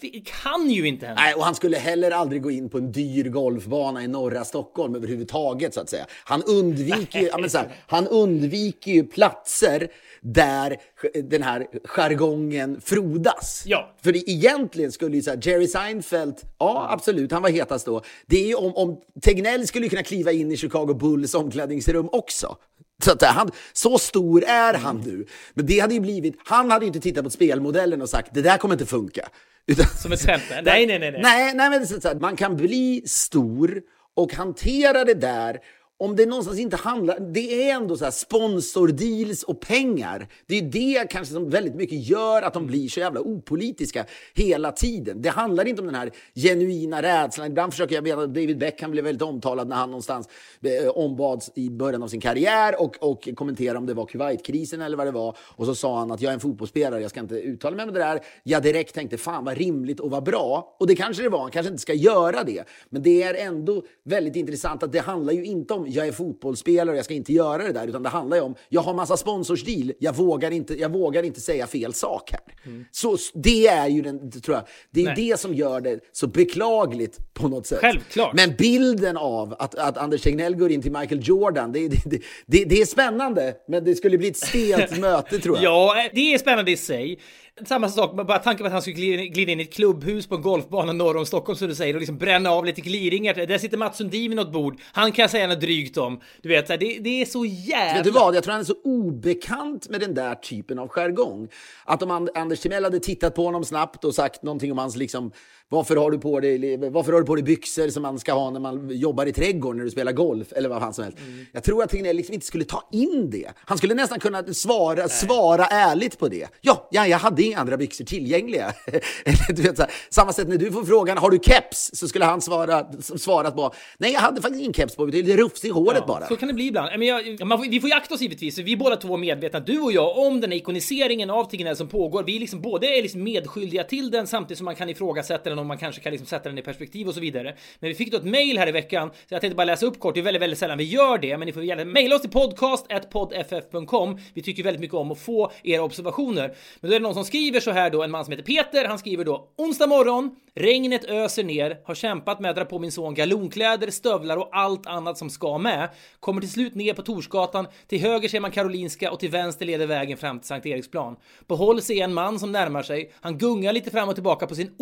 [0.01, 1.21] det, kan ju inte hända.
[1.21, 4.95] Nej, och han skulle heller aldrig gå in på en dyr golfbana i norra Stockholm
[4.95, 6.05] överhuvudtaget så att säga.
[6.25, 9.87] Han undviker ju, ja, här, han undviker ju platser
[10.21, 10.77] där
[11.23, 13.63] den här jargongen frodas.
[13.65, 13.95] Ja.
[14.03, 18.01] För egentligen skulle ju så här, Jerry Seinfeld, ja absolut, han var hetast då.
[18.27, 22.57] Det är ju om, om Tegnell skulle kunna kliva in i Chicago Bulls omklädningsrum också.
[23.03, 25.25] Så, att han, så stor är han nu.
[25.53, 28.41] Men det hade ju blivit, han hade ju inte tittat på spelmodellen och sagt det
[28.41, 29.29] där kommer inte funka.
[29.67, 30.43] Utan, Som ett skämt?
[30.49, 31.11] Nej, nej, nej.
[31.11, 33.81] Nej, nej, nej men så, så man kan bli stor
[34.15, 35.59] och hantera det där
[35.97, 37.19] om det någonstans inte handlar...
[37.19, 40.27] Det är ändå så här sponsordeals och pengar.
[40.45, 44.71] Det är det kanske som väldigt mycket gör att de blir så jävla opolitiska hela
[44.71, 45.21] tiden.
[45.21, 47.47] Det handlar inte om den här genuina rädslan.
[47.47, 50.29] Ibland försöker jag veta att David Beckham blev väldigt omtalad när han någonstans
[50.61, 54.97] eh, ombads i början av sin karriär och, och kommentera om det var Kuwaitkrisen eller
[54.97, 55.37] vad det var.
[55.39, 57.93] Och så sa han att jag är en fotbollsspelare, jag ska inte uttala mig om
[57.93, 58.19] det där.
[58.43, 60.75] Jag direkt tänkte fan vad rimligt och vad bra.
[60.79, 62.63] Och det kanske det var, han kanske inte ska göra det.
[62.89, 66.91] Men det är ändå väldigt intressant att det handlar ju inte om jag är fotbollsspelare
[66.91, 67.87] och jag ska inte göra det där.
[67.87, 71.41] Utan det handlar ju om, jag har massa sponsorsdeal, jag vågar inte, jag vågar inte
[71.41, 72.41] säga fel sak här.
[72.65, 72.85] Mm.
[72.91, 75.15] Så det är ju den, tror jag, det är Nej.
[75.15, 77.79] det som gör det så beklagligt på något sätt.
[77.81, 78.33] Självklart.
[78.33, 82.65] Men bilden av att, att Anders Tegnell går in till Michael Jordan, det, det, det,
[82.65, 83.53] det är spännande.
[83.67, 85.63] Men det skulle bli ett stelt möte tror jag.
[85.63, 87.19] Ja, det är spännande i sig.
[87.63, 90.41] Samma sak, bara tanken på att han skulle glida in i ett klubbhus på en
[90.41, 93.33] golfbana norr om Stockholm som du säger och liksom bränna av lite gliringar.
[93.33, 94.79] Där sitter Mats Sundin vid något bord.
[94.91, 96.21] Han kan jag säga något drygt om.
[96.41, 97.93] Du vet, det, det är så jävla...
[97.93, 98.35] Vet du vad?
[98.35, 101.47] Jag tror han är så obekant med den där typen av jargong.
[101.85, 105.31] Att om Anders Timell hade tittat på honom snabbt och sagt någonting om hans liksom
[105.69, 108.49] varför har, du på dig, varför har du på dig byxor som man ska ha
[108.49, 110.53] när man jobbar i trädgården när du spelar golf?
[110.55, 111.19] Eller vad fan som helst.
[111.19, 111.45] Mm.
[111.51, 113.51] Jag tror att Tegnell liksom inte skulle ta in det.
[113.57, 116.47] Han skulle nästan kunna svara, svara ärligt på det.
[116.61, 118.73] Ja, ja, jag hade inga andra byxor tillgängliga.
[119.49, 121.91] du vet, så här, samma sätt när du får frågan, har du keps?
[121.93, 125.19] Så skulle han svara, svarat bara, nej jag hade faktiskt ingen keps på mig, det
[125.19, 126.27] är lite rufs i håret ja, bara.
[126.27, 126.89] Så kan det bli ibland.
[126.99, 129.79] Men jag, man, vi får ju akta oss givetvis, vi är båda två medvetna, du
[129.79, 132.23] och jag, om den här ikoniseringen av Tegnell som pågår.
[132.23, 135.67] Vi liksom både är liksom medskyldiga till den samtidigt som man kan ifrågasätta den om
[135.67, 137.55] man kanske kan liksom sätta den i perspektiv och så vidare.
[137.79, 139.99] Men vi fick då ett mail här i veckan, så jag tänkte bara läsa upp
[139.99, 140.13] kort.
[140.13, 142.31] Det är väldigt, väldigt sällan vi gör det, men ni får gärna mejla oss till
[142.31, 144.19] podcast.poddff.com.
[144.33, 146.55] Vi tycker väldigt mycket om att få era observationer.
[146.79, 148.85] Men då är det någon som skriver så här då, en man som heter Peter.
[148.87, 152.91] Han skriver då onsdag morgon, regnet öser ner, har kämpat med att dra på min
[152.91, 155.89] son galonkläder, stövlar och allt annat som ska med.
[156.19, 157.67] Kommer till slut ner på Torsgatan.
[157.87, 161.15] Till höger ser man Karolinska och till vänster leder vägen fram till Sankt Eriksplan.
[161.47, 163.11] På håll ser en man som närmar sig.
[163.21, 164.75] Han gungar lite fram och tillbaka på sin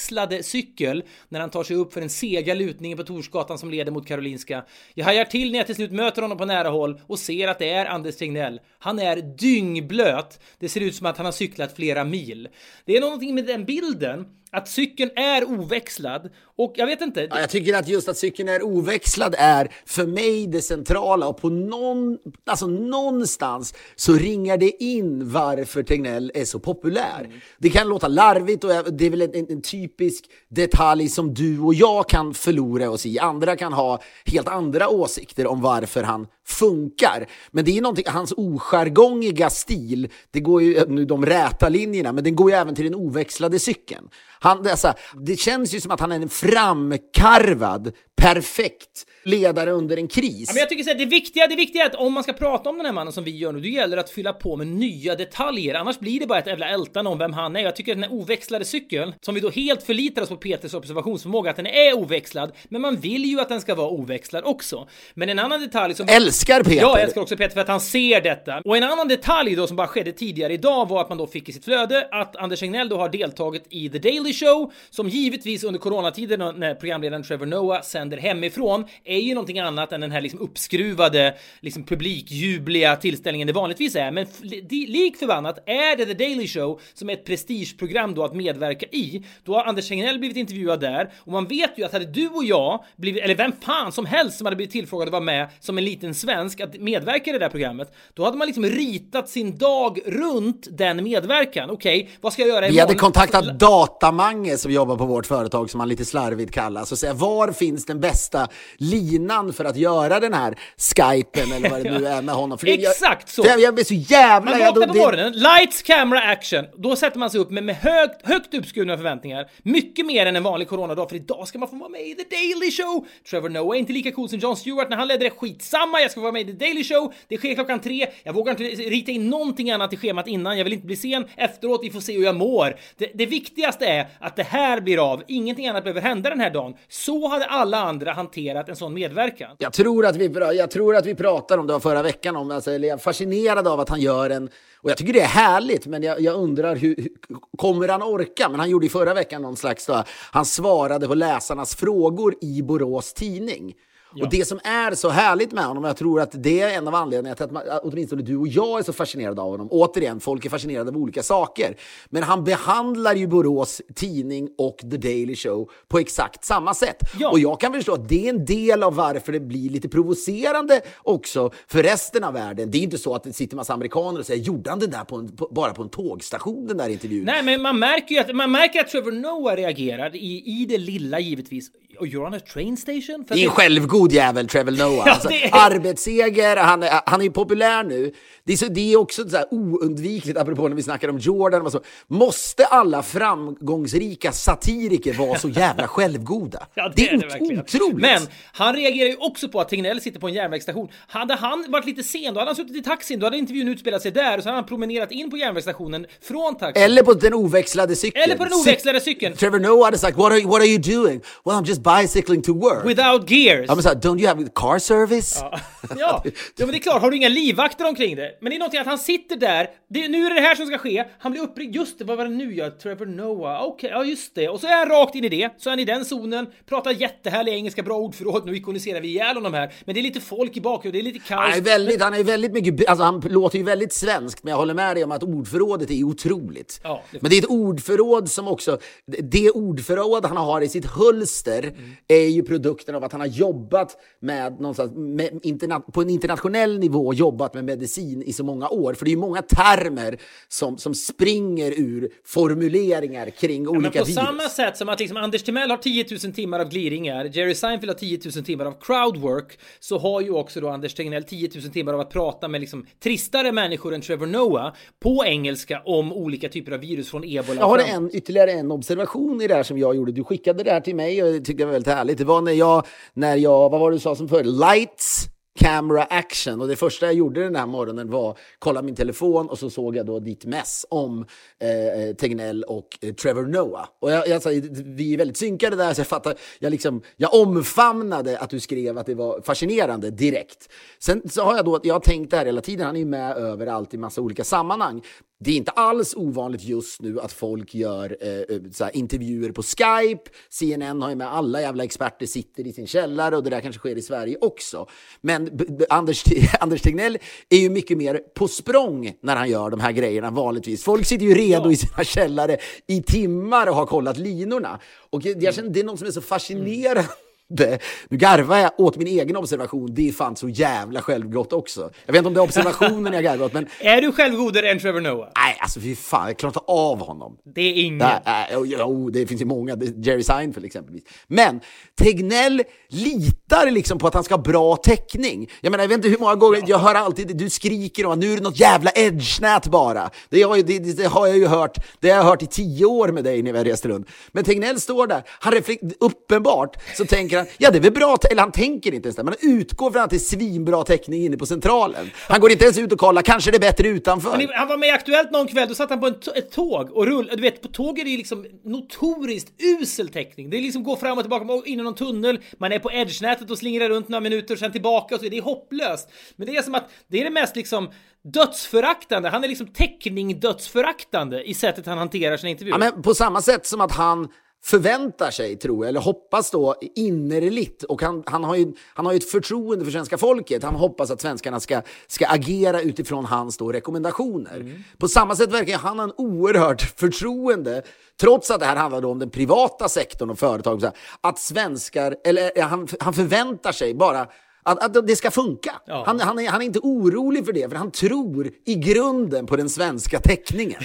[0.00, 3.92] växlade cykel när han tar sig upp för den sega lutningen på Torsgatan som leder
[3.92, 4.64] mot Karolinska.
[4.94, 7.58] Jag hajar till när jag till slut möter honom på nära håll och ser att
[7.58, 8.60] det är Anders Tegnell.
[8.78, 10.40] Han är dyngblöt.
[10.58, 12.48] Det ser ut som att han har cyklat flera mil.
[12.84, 17.26] Det är någonting med den bilden att cykeln är oväxlad och jag vet inte.
[17.30, 21.40] Ja, jag tycker att just att cykeln är oväxlad är för mig det centrala och
[21.40, 27.24] på någon, alltså någonstans så ringar det in varför Tegnell är så populär.
[27.24, 27.40] Mm.
[27.58, 31.60] Det kan låta larvigt och det är väl en, en, en, typisk detalj som du
[31.60, 33.18] och jag kan förlora oss i.
[33.18, 37.26] Andra kan ha helt andra åsikter om varför han funkar.
[37.50, 42.24] Men det är någonting, hans ojargongiga stil, det går ju, nu de räta linjerna, men
[42.24, 44.08] den går ju även till den oväxlade cykeln.
[44.40, 49.96] Han, det, alltså, det känns ju som att han är en framkarvad, perfekt ledare under
[49.96, 50.44] en kris.
[50.48, 52.32] Ja, men jag tycker så här, det viktiga, det viktiga är att om man ska
[52.32, 54.56] prata om den här mannen som vi gör nu, då gäller det att fylla på
[54.56, 55.74] med nya detaljer.
[55.74, 57.60] Annars blir det bara ett jävla ältande om vem han är.
[57.60, 60.74] Jag tycker att den här oväxlade cykeln, som vi då helt förlitar oss på Peters
[60.74, 62.52] observationsförmåga, att den är oväxlad.
[62.68, 64.88] Men man vill ju att den ska vara oväxlad också.
[65.14, 66.06] Men en annan detalj som...
[66.08, 66.80] Älskar Peter!
[66.80, 68.60] Jag älskar också Peter för att han ser detta.
[68.64, 71.48] Och en annan detalj då som bara skedde tidigare idag var att man då fick
[71.48, 75.64] i sitt flöde att Anders Tegnell då har deltagit i The Daily Show, som givetvis
[75.64, 80.20] under coronatiden när programledaren Trevor Noah sänder hemifrån, är ju någonting annat än den här
[80.20, 84.10] liksom uppskruvade, liksom publikjubliga tillställningen det vanligtvis är.
[84.10, 84.26] Men
[84.70, 89.24] lik förbannat är det The Daily Show som är ett prestigeprogram då att medverka i.
[89.44, 92.44] Då har Anders Tegnell blivit intervjuad där och man vet ju att hade du och
[92.44, 95.78] jag blivit, eller vem fan som helst som hade blivit tillfrågad att vara med som
[95.78, 99.58] en liten svensk att medverka i det där programmet, då hade man liksom ritat sin
[99.58, 101.70] dag runt den medverkan.
[101.70, 102.74] Okej, okay, vad ska jag göra imorgon?
[102.74, 106.98] Vi hade kontaktat Datamange som jobbar på vårt företag som han lite slarvigt kallas och
[106.98, 111.84] säga var finns den den bästa linan för att göra den här skypen eller vad
[111.84, 112.58] det nu är med honom.
[112.58, 113.42] För Exakt så.
[113.46, 114.50] Jag, jag blir så jävla...
[114.50, 116.64] Man vaknar på det- morgonen, lights, camera, action.
[116.76, 119.50] Då sätter man sig upp med, med högt, högt uppskurna förväntningar.
[119.62, 122.36] Mycket mer än en vanlig coronadag, för idag ska man få vara med i The
[122.36, 123.06] Daily Show.
[123.30, 125.30] Trevor Noah är inte lika cool som Jon Stewart när han ledde det.
[125.30, 127.12] Skitsamma, jag ska vara med i The Daily Show.
[127.28, 128.06] Det sker klockan tre.
[128.22, 130.56] Jag vågar inte rita in någonting annat i schemat innan.
[130.58, 131.24] Jag vill inte bli sen.
[131.36, 132.76] Efteråt, vi får se hur jag mår.
[132.98, 135.22] Det, det viktigaste är att det här blir av.
[135.28, 136.74] Ingenting annat behöver hända den här dagen.
[136.88, 139.56] Så hade alla andra hanterat en sån medverkan.
[139.58, 142.70] Jag tror, att vi, jag tror att vi pratade om det förra veckan, om, alltså,
[142.70, 144.50] jag är fascinerad av att han gör en...
[144.82, 147.08] Och jag tycker det är härligt, men jag, jag undrar hur, hur
[147.56, 148.48] kommer han orka?
[148.48, 149.86] Men han gjorde i förra veckan någon slags...
[149.86, 153.74] Då, han svarade på läsarnas frågor i Borås Tidning.
[154.12, 156.94] Och det som är så härligt med honom, jag tror att det är en av
[156.94, 159.68] anledningarna till att man, åtminstone du och jag är så fascinerade av honom.
[159.70, 161.76] Återigen, folk är fascinerade av olika saker.
[162.08, 167.00] Men han behandlar ju Borås Tidning och The Daily Show på exakt samma sätt.
[167.18, 167.30] Ja.
[167.30, 170.80] Och jag kan förstå att det är en del av varför det blir lite provocerande
[171.02, 172.70] också för resten av världen.
[172.70, 175.04] Det är inte så att det sitter massa amerikaner och säger gjorde han det där
[175.04, 177.24] på en, på, bara på en tågstation, den där intervjun?
[177.24, 180.78] Nej, men man märker ju att, man märker att Trevor Noah reagerar i, i det
[180.78, 181.70] lilla givetvis.
[182.00, 183.24] Och you're on a train station?
[183.28, 185.02] För Det är en självgod jävel, Trevor Noah.
[185.06, 188.12] Ja, alltså, det är- Arbetsseger, han, är- han är populär nu.
[188.44, 191.62] Det är, så, det är också så här oundvikligt, apropå när vi snackar om Jordan.
[191.66, 191.80] Och så.
[192.08, 196.66] Måste alla framgångsrika satiriker vara så jävla självgoda?
[196.74, 197.60] Ja, det, är det ot- verkligen.
[197.60, 197.96] otroligt.
[197.96, 200.88] Men han reagerar ju också på att Tegnell sitter på en järnvägsstation.
[201.08, 204.02] Hade han varit lite sen, då hade han suttit i taxin, då hade intervjun utspelat
[204.02, 206.82] sig där och så hade han promenerat in på järnvägsstationen från taxin.
[206.84, 208.24] Eller på den oväxlade cykeln.
[208.24, 209.36] Eller på den oväxlade cykeln.
[209.36, 211.20] Trevor Noah hade sagt, what are, what are you doing?
[211.44, 212.84] Well, I'm just bicycling to work.
[212.86, 213.64] Without gears.
[213.68, 215.38] Ja, men så här, don't you have car service?
[215.40, 215.60] Ja.
[215.98, 218.30] ja, ja, men det är klart, har du inga livvakter omkring det?
[218.40, 220.66] Men det är någonting att han sitter där, det, nu är det det här som
[220.66, 223.90] ska ske, han blir uppringd, just det, vad var det nu jag, Trevor Noah, okej,
[223.92, 225.84] ja just det, och så är han rakt in i det, så är han i
[225.84, 230.00] den zonen, pratar jättehärliga engelska, bra ordförråd, nu ikoniserar vi ihjäl honom här, men det
[230.00, 231.40] är lite folk i bakgrunden, det är lite kaos.
[231.40, 234.58] Han är väldigt, han är väldigt mycket, alltså han låter ju väldigt svenskt, men jag
[234.58, 236.80] håller med dig om att ordförrådet är otroligt.
[236.84, 240.86] Ja, det- Men det är ett ordförråd som också, det ordförråd han har i sitt
[240.86, 241.96] hölster Mm.
[242.08, 246.78] är ju produkten av att han har jobbat med någonstans, med interna, på en internationell
[246.78, 248.94] nivå, jobbat med medicin i så många år.
[248.94, 254.04] För det är ju många termer som, som springer ur formuleringar kring Men olika på
[254.04, 254.14] virus.
[254.14, 257.90] samma sätt som att liksom Anders Timell har 10 000 timmar av gliringar, Jerry Seinfeld
[257.90, 261.62] har 10 000 timmar av crowdwork, så har ju också då Anders Tegnell 10 000
[261.62, 266.48] timmar av att prata med liksom tristare människor än Trevor Noah på engelska om olika
[266.48, 267.60] typer av virus från ebola.
[267.60, 270.12] Jag har en, ytterligare en observation i det här som jag gjorde.
[270.12, 272.18] Du skickade det här till mig och det tyckte jag var väldigt härligt.
[272.18, 274.44] Det var när jag, när jag vad var det du sa som förr?
[274.44, 275.26] Lights,
[275.58, 276.60] camera, action.
[276.60, 279.96] Och det första jag gjorde den här morgonen var kolla min telefon och så såg
[279.96, 281.26] jag då ditt mess om
[281.60, 283.86] eh, eh, Tegnell och eh, Trevor Noah.
[284.00, 284.50] Och jag, jag, sa,
[284.84, 288.98] vi är väldigt synkade där så jag fattar, jag, liksom, jag omfamnade att du skrev
[288.98, 290.68] att det var fascinerande direkt.
[290.98, 293.06] Sen så har jag då, jag har tänkt det här hela tiden, han är ju
[293.06, 295.02] med överallt i massa olika sammanhang.
[295.42, 300.30] Det är inte alls ovanligt just nu att folk gör eh, eh, intervjuer på Skype.
[300.50, 303.78] CNN har ju med alla jävla experter sitter i sin källare och det där kanske
[303.78, 304.86] sker i Sverige också.
[305.20, 306.24] Men Anders,
[306.60, 310.84] Anders Tegnell är ju mycket mer på språng när han gör de här grejerna vanligtvis.
[310.84, 311.72] Folk sitter ju redo Ja.
[311.72, 314.80] i sina källare i timmar och har kollat linorna.
[315.10, 317.04] Och jag, jag känner, det är något som är så fascinerande.
[317.50, 321.90] Nu garvar jag åt min egen observation, det är fan så jävla självgott också.
[322.06, 324.78] Jag vet inte om det är observationen jag garvar åt, men Är du självgodare än
[324.78, 325.28] Trevor Noah?
[325.36, 327.36] nej, alltså fy fan, jag klarar inte av honom.
[327.54, 327.98] Det är ingen.
[327.98, 331.02] Nej, jo, jo, det finns ju många, Det- Jerry Seinfeld exempelvis.
[331.26, 331.60] Men
[332.00, 335.50] Tegnell litar liksom på att han ska ha bra täckning.
[335.60, 338.18] Jag menar, jag vet inte hur många gånger, jag hör alltid, du skriker om att
[338.18, 340.10] nu är det något jävla edge-nät bara.
[340.28, 342.84] Det har, det, det, det har jag ju hört, det har jag hört i tio
[342.86, 344.08] år med dig när vi har rest runt.
[344.32, 348.16] Men Tegnell står där, han reflekt, uppenbart så tänker han, ja det är väl bra,
[348.16, 350.84] te-" eller han tänker inte ens det, men han utgår från att det är svinbra
[350.84, 352.10] täckning inne på Centralen.
[352.28, 354.36] Han går inte ens ut och kollar, kanske det är bättre utanför.
[354.36, 357.06] Men Han var med i Aktuellt någon kväll, då satt han på ett tåg och
[357.06, 357.36] rullade.
[357.36, 360.50] Du vet, på tåg är det ju liksom notoriskt usel täckning.
[360.50, 363.50] Det är liksom gå fram och tillbaka, in i någon tunnel, man är på edge-nätet
[363.50, 365.28] och slingrar runt några minuter, sen tillbaka och så.
[365.28, 366.08] Det är hopplöst.
[366.36, 367.90] Men det är som att det är det mest liksom
[368.24, 369.28] dödsföraktande.
[369.28, 372.78] Han är liksom täckning dödsföraktande i sättet han hanterar sina intervjuer.
[372.80, 374.28] Ja, men på samma sätt som att han
[374.64, 379.12] förväntar sig, tror jag, eller hoppas då innerligt, och han, han, har ju, han har
[379.12, 380.62] ju ett förtroende för svenska folket.
[380.62, 384.82] Han hoppas att svenskarna ska, ska agera utifrån hans då rekommendationer.
[384.98, 387.82] På samma sätt verkar han ha en oerhört förtroende,
[388.20, 390.84] trots att det här handlar då om den privata sektorn och företag,
[391.20, 394.26] att svenskar, eller eh, han, han förväntar sig bara
[394.62, 395.72] att, att det ska funka.
[395.86, 396.02] Ja.
[396.06, 399.56] Han, han, är, han är inte orolig för det, för han tror i grunden på
[399.56, 400.80] den svenska täckningen.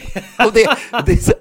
[0.46, 1.34] Och det, det, så-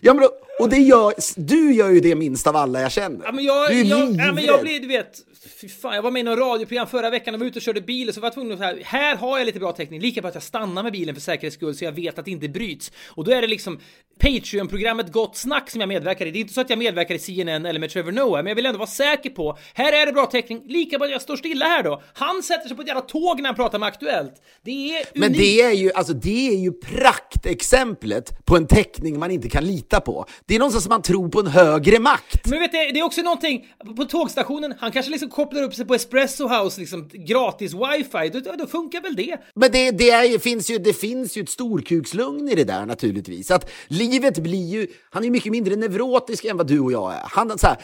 [0.00, 0.28] Ja, men,
[0.58, 3.24] och det gör, du gör ju det minst av alla jag känner.
[3.24, 5.18] Ja, men jag, du är jag, ja, men jag blir, du vet,
[5.60, 7.80] fy fan, jag var med i något radioprogram förra veckan och var ute och körde
[7.80, 10.28] bil så var jag tvungen att säga, här har jag lite bra täckning, lika bra
[10.28, 12.92] att jag stannar med bilen för säkerhets skull så jag vet att det inte bryts.
[13.08, 13.80] Och då är det liksom
[14.18, 16.30] Patreon-programmet Gott Snack som jag medverkar i.
[16.30, 18.54] Det är inte så att jag medverkar i CNN eller med Trevor Noah, men jag
[18.54, 21.36] vill ändå vara säker på, här är det bra täckning, lika bra att jag står
[21.36, 22.02] stilla här då.
[22.12, 24.34] Han sätter sig på ett jävla tåg när han pratar med Aktuellt.
[24.64, 25.10] Det är unikt.
[25.14, 29.64] Men det är ju, alltså det är ju praktexemplet på en täckning man inte kan
[29.64, 30.26] lita på.
[30.48, 32.46] Det är någonstans som man tror på en högre makt.
[32.46, 35.86] Men vet du, det är också någonting på tågstationen, han kanske liksom kopplar upp sig
[35.86, 39.36] på Espresso House, liksom gratis wifi, då, då funkar väl det?
[39.54, 43.50] Men det, det, är, finns ju, det finns ju ett storkukslugn i det där naturligtvis.
[43.50, 47.14] Att livet blir ju, han är ju mycket mindre neurotisk än vad du och jag
[47.14, 47.22] är.
[47.24, 47.76] Han, så här,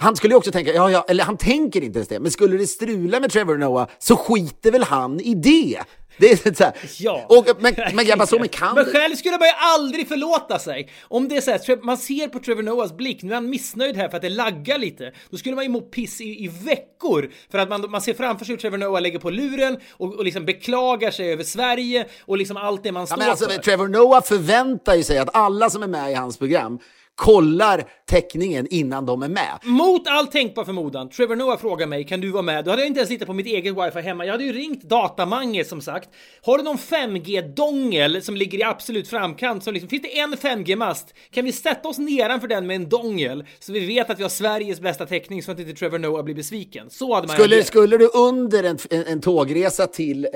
[0.00, 2.56] han skulle ju också tänka, ja, ja, eller han tänker inte ens det, men skulle
[2.56, 5.78] det strula med Trevor Noah så skiter väl han i det.
[6.18, 6.74] Det är så här.
[6.98, 7.26] Ja.
[7.28, 10.88] Och, men, men grabbar, så med kan Men själv skulle man ju aldrig förlåta sig.
[11.02, 13.96] Om det är så här, man ser på Trevor Noahs blick, nu är han missnöjd
[13.96, 15.12] här för att det laggar lite.
[15.30, 17.30] Då skulle man ju må piss i, i veckor.
[17.50, 20.24] För att man, man ser framför sig hur Trevor Noah lägger på luren och, och
[20.24, 23.58] liksom beklagar sig över Sverige och liksom allt det man Ja, står men alltså, för.
[23.58, 26.78] Trevor Noah förväntar ju sig att alla som är med i hans program
[27.20, 29.58] kollar täckningen innan de är med.
[29.62, 32.64] Mot all tänkbar förmodan, Trevor Noah frågar mig kan du vara med?
[32.64, 34.24] Då hade jag inte ens litat på mitt eget wifi hemma.
[34.24, 36.08] Jag hade ju ringt Datamange som sagt.
[36.42, 39.64] Har du någon 5G-dongel som ligger i absolut framkant?
[39.64, 41.14] Som liksom, finns det en 5G-mast?
[41.30, 43.44] Kan vi sätta oss nedanför den med en dongel?
[43.58, 46.34] Så vi vet att vi har Sveriges bästa täckning så att inte Trevor Noah blir
[46.34, 46.90] besviken.
[46.90, 47.66] Så hade man Skulle, agerat.
[47.66, 50.30] skulle du under en, en, en tågresa till eh,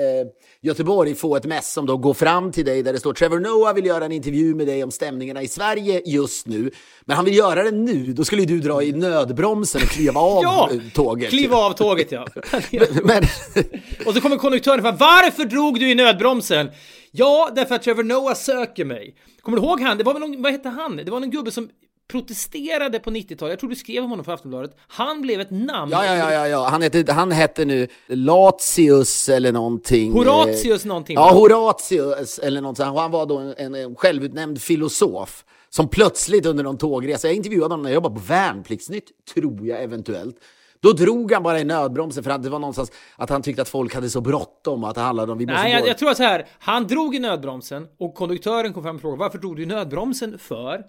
[0.61, 3.73] Göteborg få ett mess som då går fram till dig där det står Trevor Noah
[3.73, 6.71] vill göra en intervju med dig om stämningarna i Sverige just nu,
[7.05, 10.43] men han vill göra det nu, då skulle du dra i nödbromsen och kliva av
[10.43, 10.69] Ja!
[10.71, 11.29] eh, tåget.
[11.29, 12.27] Kliva av tåget ja.
[13.03, 13.23] Men,
[14.05, 16.71] Och så kommer konduktören och varför drog du i nödbromsen?
[17.11, 19.15] Ja, därför att Trevor Noah söker mig.
[19.41, 19.97] Kommer du ihåg han?
[19.97, 20.95] Det var väl någon, vad hette han?
[20.97, 21.69] Det var någon gubbe som
[22.11, 23.51] protesterade på 90-talet.
[23.51, 24.71] Jag tror du skrev om honom på Aftonbladet.
[24.87, 25.91] Han blev ett namn.
[25.91, 26.67] ja, ja, ja, ja.
[26.67, 30.11] Han, hette, han hette nu Latius eller någonting.
[30.13, 31.15] Horatius någonting.
[31.15, 32.97] Ja, Horatius eller något sånt.
[32.97, 35.43] Han var då en, en, en självutnämnd filosof
[35.75, 39.83] som plötsligt under någon tågresa, jag intervjuade honom när jag jobbade på Värnpliktsnytt, tror jag
[39.83, 40.35] eventuellt.
[40.79, 43.69] Då drog han bara i nödbromsen för att det var någonstans att han tyckte att
[43.69, 46.09] folk hade så bråttom och att det handlade om vi måste Nej, jag, jag tror
[46.09, 46.47] att så här.
[46.59, 50.39] Han drog i nödbromsen och konduktören kom fram och frågade varför drog du i nödbromsen
[50.39, 50.83] för?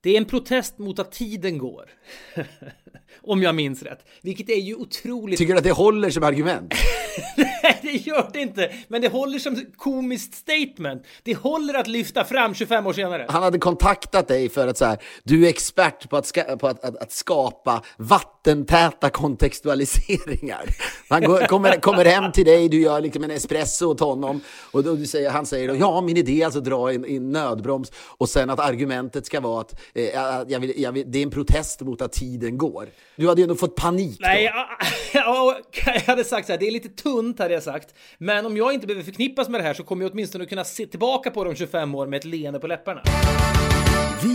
[0.00, 1.90] Det är en protest mot att tiden går.
[3.22, 4.06] Om jag minns rätt.
[4.22, 5.38] Vilket är ju otroligt...
[5.38, 6.74] Tycker du att det håller som argument?
[7.36, 8.72] Nej, det gör det inte.
[8.88, 11.06] Men det håller som komiskt statement.
[11.22, 13.26] Det håller att lyfta fram 25 år senare.
[13.28, 16.84] Han hade kontaktat dig för att så här, du är expert på att, på att,
[16.84, 20.64] att, att skapa vattentäta kontextualiseringar.
[21.08, 24.40] Han går, kommer, kommer hem till dig, du gör liksom en espresso åt honom
[24.70, 27.04] och då du säger, han säger då, ja min idé är alltså att dra in,
[27.04, 30.04] in nödbroms och sen att argumentet ska vara att eh,
[30.48, 32.88] jag vill, jag vill, det är en protest mot att tiden går.
[33.16, 34.18] Du hade ju ändå fått panik.
[34.20, 34.68] Nej, ja,
[35.12, 37.81] ja, jag hade sagt så här, det är lite tunt hade jag sagt.
[38.18, 40.86] Men om jag inte behöver förknippas med det här så kommer jag åtminstone kunna se
[40.86, 43.02] tillbaka på de 25 år med ett leende på läpparna.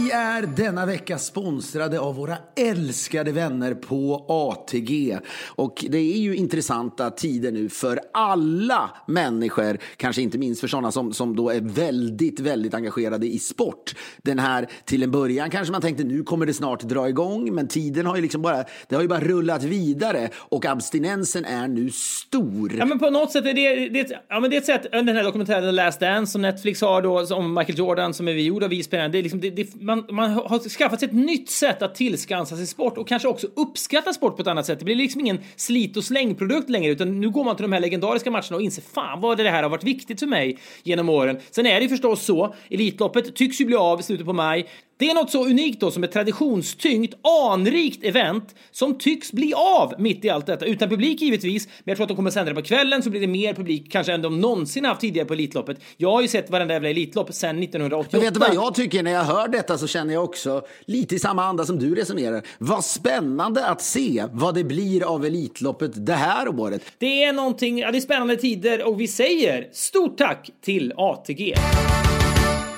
[0.07, 5.17] Vi är denna vecka sponsrade av våra älskade vänner på ATG.
[5.45, 10.91] Och det är ju intressanta tider nu för alla människor, kanske inte minst för sådana
[10.91, 13.95] som, som då är väldigt, väldigt engagerade i sport.
[14.17, 17.67] Den här, till en början kanske man tänkte nu kommer det snart dra igång, men
[17.67, 21.89] tiden har ju liksom bara, det har ju bara rullat vidare och abstinensen är nu
[21.91, 22.73] stor.
[22.77, 25.07] Ja men på något sätt är det, det, ja, men det är ett sätt, den
[25.07, 28.43] här dokumentären The Last Dance som Netflix har då om Michael Jordan som är vi
[28.43, 29.09] gjorda vi spelarna.
[29.09, 32.55] Det är liksom, det, det, man, man har skaffat sig ett nytt sätt att tillskansa
[32.55, 34.79] sig sport och kanske också uppskatta sport på ett annat sätt.
[34.79, 37.79] Det blir liksom ingen slit och slängprodukt längre utan nu går man till de här
[37.79, 41.39] legendariska matcherna och inser fan vad det här har varit viktigt för mig genom åren.
[41.51, 44.67] Sen är det ju förstås så, Elitloppet tycks ju bli av i slutet på maj.
[44.99, 47.13] Det är något så unikt då som ett traditionstyngt,
[47.51, 50.65] anrikt event som tycks bli av mitt i allt detta.
[50.65, 53.21] Utan publik givetvis, men jag tror att de kommer sända det på kvällen så blir
[53.21, 55.77] det mer publik kanske än de någonsin haft tidigare på Elitloppet.
[55.97, 58.09] Jag har ju sett varenda jävla Elitlopp sedan 1988.
[58.11, 61.15] Men vet du vad jag tycker när jag hör detta så känner jag också lite
[61.15, 62.43] i samma anda som du resonerar.
[62.57, 66.81] Vad spännande att se vad det blir av Elitloppet det här året.
[66.97, 71.55] Det är någonting, ja det är spännande tider och vi säger stort tack till ATG.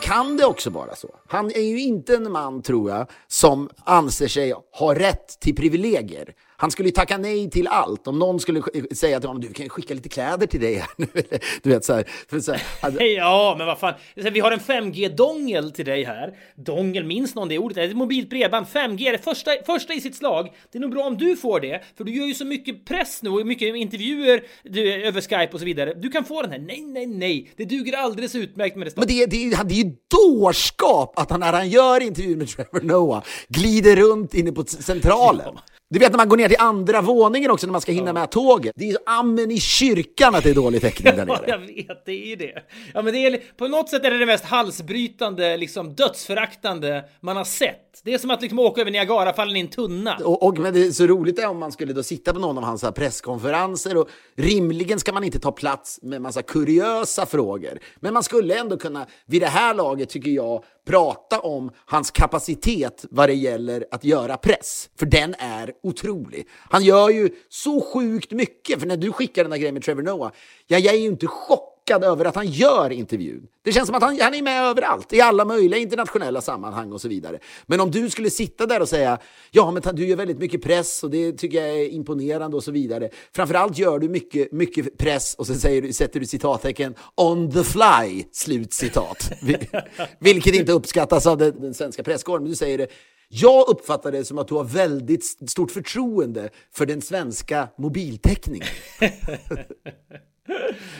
[0.09, 1.15] Kan det också vara så?
[1.27, 6.33] Han är ju inte en man, tror jag, som anser sig ha rätt till privilegier.
[6.61, 8.07] Han skulle ju tacka nej till allt.
[8.07, 11.07] Om någon skulle säga till honom, du kan skicka lite kläder till dig här nu.
[11.63, 12.03] Du vet så här.
[12.29, 13.03] För så här alltså...
[13.03, 13.93] Ja, men vad fan.
[14.15, 16.37] Vi har en 5G-dongel till dig här.
[16.55, 17.75] Dongel, minns någon det ordet?
[17.75, 18.65] Det är mobilt bredband.
[18.65, 20.49] 5G är det första, första i sitt slag.
[20.71, 23.23] Det är nog bra om du får det, för du gör ju så mycket press
[23.23, 25.93] nu och mycket intervjuer du, över Skype och så vidare.
[25.93, 26.59] Du kan få den här.
[26.59, 27.51] Nej, nej, nej.
[27.55, 28.97] Det duger alldeles utmärkt med det.
[28.97, 32.81] Men det, det, det är ju dårskap att han när han gör intervjun med Trevor
[32.81, 35.51] Noah glider runt inne på centralen.
[35.55, 35.61] Ja.
[35.91, 38.13] Du vet när man går ner till andra våningen också när man ska hinna ja.
[38.13, 38.73] med tåget.
[38.75, 41.39] Det är amen i kyrkan att det är dålig täckning där nere.
[41.47, 42.63] ja, jag vet, det är ju det.
[42.93, 47.37] Ja, men det är, på något sätt är det det mest halsbrytande, liksom dödsföraktande man
[47.37, 47.88] har sett.
[48.03, 50.17] Det är som att liksom åka över Niagarafallen i en tunna.
[50.25, 52.57] Och, och, men det är så roligt är om man skulle då sitta på någon
[52.57, 57.79] av hans presskonferenser och rimligen ska man inte ta plats med massa kuriösa frågor.
[57.99, 63.05] Men man skulle ändå kunna, vid det här laget tycker jag, prata om hans kapacitet
[63.09, 64.89] vad det gäller att göra press.
[64.99, 66.47] För den är otrolig.
[66.69, 68.79] Han gör ju så sjukt mycket.
[68.79, 70.31] För när du skickar den där grejen med Trevor Noah,
[70.67, 73.47] ja, jag är ju inte chockad över att han gör intervjun.
[73.63, 77.01] Det känns som att han, han är med överallt, i alla möjliga internationella sammanhang och
[77.01, 77.39] så vidare.
[77.65, 79.19] Men om du skulle sitta där och säga,
[79.51, 82.71] ja men du gör väldigt mycket press och det tycker jag är imponerande och så
[82.71, 83.09] vidare.
[83.35, 88.23] Framförallt gör du mycket, mycket press och så säger sätter du citattecken on the fly,
[88.31, 89.31] slutcitat.
[90.19, 92.87] Vilket inte uppskattas av den, den svenska presskåren, men du säger det
[93.31, 98.67] jag uppfattar det som att du har väldigt stort förtroende för den svenska mobiltäckningen.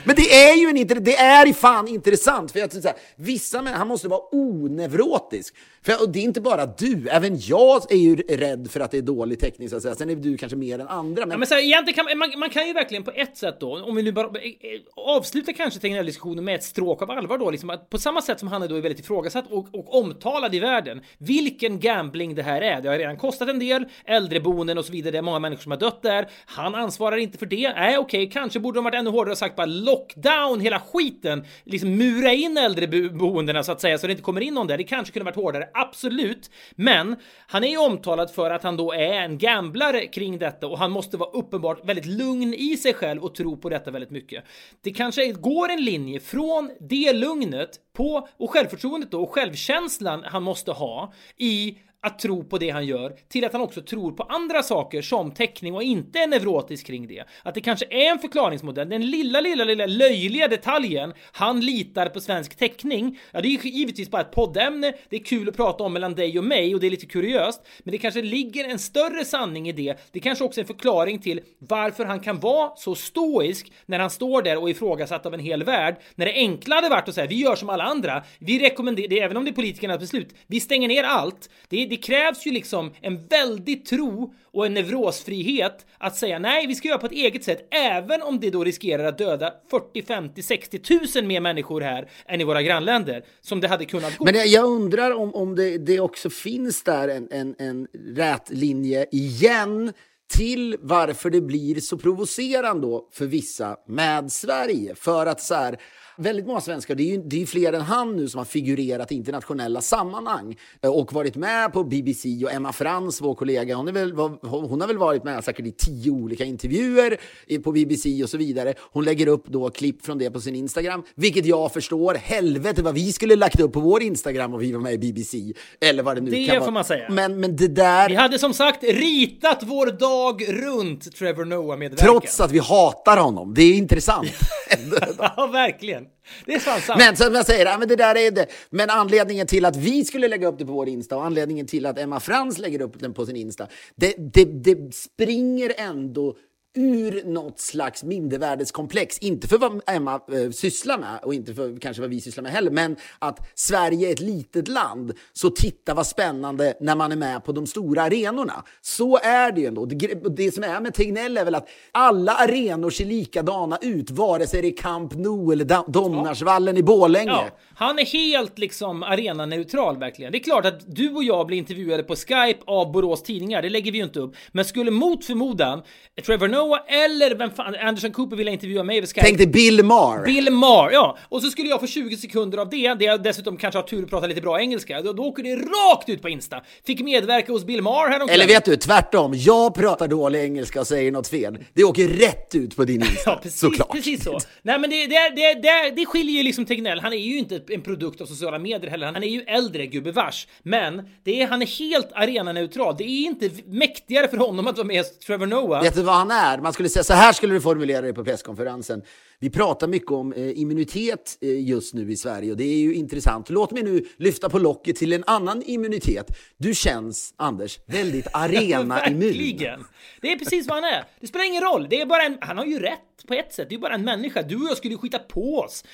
[0.04, 3.78] Men det är ju en det är fan intressant, för jag så här, vissa människor,
[3.78, 5.54] han måste vara onevrotisk.
[5.82, 8.98] För, och det är inte bara du, även jag är ju rädd för att det
[8.98, 9.94] är dålig täckning så att säga.
[9.94, 11.26] Sen är du kanske mer än andra.
[11.26, 13.60] Men, ja, men så här, egentligen kan man, man, kan ju verkligen på ett sätt
[13.60, 17.38] då, om vi nu bara eh, eh, avslutar kanske Tegnell-diskussionen med ett stråk av allvar
[17.38, 19.98] då, liksom att på samma sätt som han är då är väldigt ifrågasatt och, och
[19.98, 21.00] omtalad i världen.
[21.18, 22.80] Vilken gambling det här är.
[22.80, 25.12] Det har redan kostat en del, äldreboenden och så vidare.
[25.12, 26.28] Det är många människor som har dött där.
[26.46, 27.72] Han ansvarar inte för det.
[27.72, 31.44] Nej, okej, okay, kanske borde de varit ännu hårdare sagt bara lockdown hela skiten.
[31.64, 34.78] Liksom mura in äldreboendena så att säga så det inte kommer in någon där.
[34.78, 36.50] Det kanske kunde varit hårdare absolut.
[36.76, 37.16] Men
[37.46, 40.90] han är ju omtalad för att han då är en gamblare kring detta och han
[40.90, 44.44] måste vara uppenbart väldigt lugn i sig själv och tro på detta väldigt mycket.
[44.80, 50.42] Det kanske går en linje från det lugnet på och självförtroendet då och självkänslan han
[50.42, 54.22] måste ha i att tro på det han gör till att han också tror på
[54.22, 57.24] andra saker som teckning och inte är neurotisk kring det.
[57.42, 58.88] Att det kanske är en förklaringsmodell.
[58.88, 63.18] Den lilla, lilla, lilla löjliga detaljen han litar på svensk teckning.
[63.32, 64.92] Ja, det är givetvis bara ett poddämne.
[65.08, 67.60] Det är kul att prata om mellan dig och mig och det är lite kuriöst.
[67.78, 69.98] Men det kanske ligger en större sanning i det.
[70.12, 74.10] Det kanske också är en förklaring till varför han kan vara så stoisk när han
[74.10, 75.96] står där och ifrågasatt av en hel värld.
[76.14, 78.22] När det enkla hade varit att säga vi gör som alla andra.
[78.38, 81.50] Vi rekommenderar, även om det är politikernas beslut, vi stänger ner allt.
[81.68, 86.66] Det är det krävs ju liksom en väldig tro och en nevrosfrihet att säga nej,
[86.66, 90.02] vi ska göra på ett eget sätt, även om det då riskerar att döda 40,
[90.02, 94.24] 50, 60 tusen mer människor här än i våra grannländer, som det hade kunnat gå.
[94.24, 97.86] Men jag undrar om, om det, det också finns där en, en, en
[98.16, 99.92] rät linje igen
[100.32, 104.94] till varför det blir så provocerande då för vissa med Sverige.
[104.94, 105.78] För att så här,
[106.20, 109.12] väldigt många svenskar, det är ju det är fler än han nu som har figurerat
[109.12, 113.92] i internationella sammanhang eh, och varit med på BBC och Emma Frans, vår kollega, hon,
[113.92, 114.12] väl,
[114.42, 117.16] hon har väl varit med säkert i tio olika intervjuer
[117.62, 118.74] på BBC och så vidare.
[118.92, 122.14] Hon lägger upp då klipp från det på sin Instagram, vilket jag förstår.
[122.14, 125.52] Helvete vad vi skulle lagt upp på vår Instagram och vi var med i BBC.
[125.80, 126.64] Eller vad det nu det kan vara.
[126.64, 127.10] får man säga.
[127.10, 128.08] Men, men det där...
[128.08, 132.06] Vi hade som sagt ritat vår dag runt Trevor Noah medverkan.
[132.06, 133.54] Trots att vi hatar honom.
[133.54, 134.28] Det är intressant.
[135.18, 136.04] ja, verkligen.
[136.46, 136.98] Det är sant, sant.
[136.98, 138.46] Men som jag säger, men det där är det.
[138.70, 141.86] Men anledningen till att vi skulle lägga upp det på vår Insta och anledningen till
[141.86, 146.36] att Emma Frans lägger upp den på sin Insta, det, det, det springer ändå
[146.74, 149.18] ur något slags mindervärdeskomplex.
[149.18, 152.52] Inte för vad Emma eh, sysslar med och inte för kanske vad vi sysslar med
[152.52, 155.12] heller, men att Sverige är ett litet land.
[155.32, 158.64] Så titta vad spännande när man är med på de stora arenorna.
[158.80, 159.84] Så är det ju ändå.
[159.84, 164.46] Det, det som är med Tegnell är väl att alla arenor ser likadana ut, vare
[164.46, 167.30] sig det är Camp Nou eller Domnarsvallen i Borlänge.
[167.30, 170.32] Ja, han är helt liksom arenaneutral verkligen.
[170.32, 173.70] Det är klart att du och jag blir intervjuade på Skype av Borås Tidningar, det
[173.70, 174.36] lägger vi ju inte upp.
[174.52, 175.82] Men skulle mot förmodan
[176.26, 179.06] Trevor Noah eller vem fan, Anderson Cooper vill jag intervjua mig.
[179.06, 180.24] Ska Tänk dig Bill Maher.
[180.24, 181.18] Bill Maher, ja.
[181.28, 184.04] Och så skulle jag få 20 sekunder av det, det jag dessutom kanske har tur
[184.04, 185.02] att prata lite bra engelska.
[185.02, 186.60] Då, då åker det rakt ut på Insta.
[186.86, 188.44] Fick medverka hos Bill Maher häromkvällen.
[188.44, 189.32] Eller vet du, tvärtom.
[189.36, 191.58] Jag pratar dålig engelska och säger något fel.
[191.74, 193.30] Det åker rätt ut på din Insta.
[193.30, 193.92] Ja, precis, såklart.
[193.92, 194.38] precis så.
[194.62, 197.00] Nej, men det, det, det, det, det skiljer ju liksom Tegnell.
[197.00, 199.06] Han är ju inte en produkt av sociala medier heller.
[199.06, 200.46] Han är ju äldre gubevars.
[200.62, 202.94] Men det är, han är helt arenaneutral.
[202.98, 205.82] Det är inte mäktigare för honom att vara med Trevor Noah.
[205.82, 206.49] Vet du vad han är?
[206.58, 209.02] Man skulle säga så här skulle du formulera det på presskonferensen.
[209.38, 212.94] Vi pratar mycket om eh, immunitet eh, just nu i Sverige och det är ju
[212.94, 213.50] intressant.
[213.50, 216.26] Låt mig nu lyfta på locket till en annan immunitet.
[216.56, 219.20] Du känns, Anders, väldigt arena-immun.
[219.20, 219.84] Verkligen!
[220.20, 221.04] Det är precis vad han är.
[221.20, 221.86] Det spelar ingen roll.
[221.90, 223.68] Det är bara en, han har ju rätt på ett sätt.
[223.68, 224.42] Det är bara en människa.
[224.42, 225.84] Du och jag skulle skita på oss.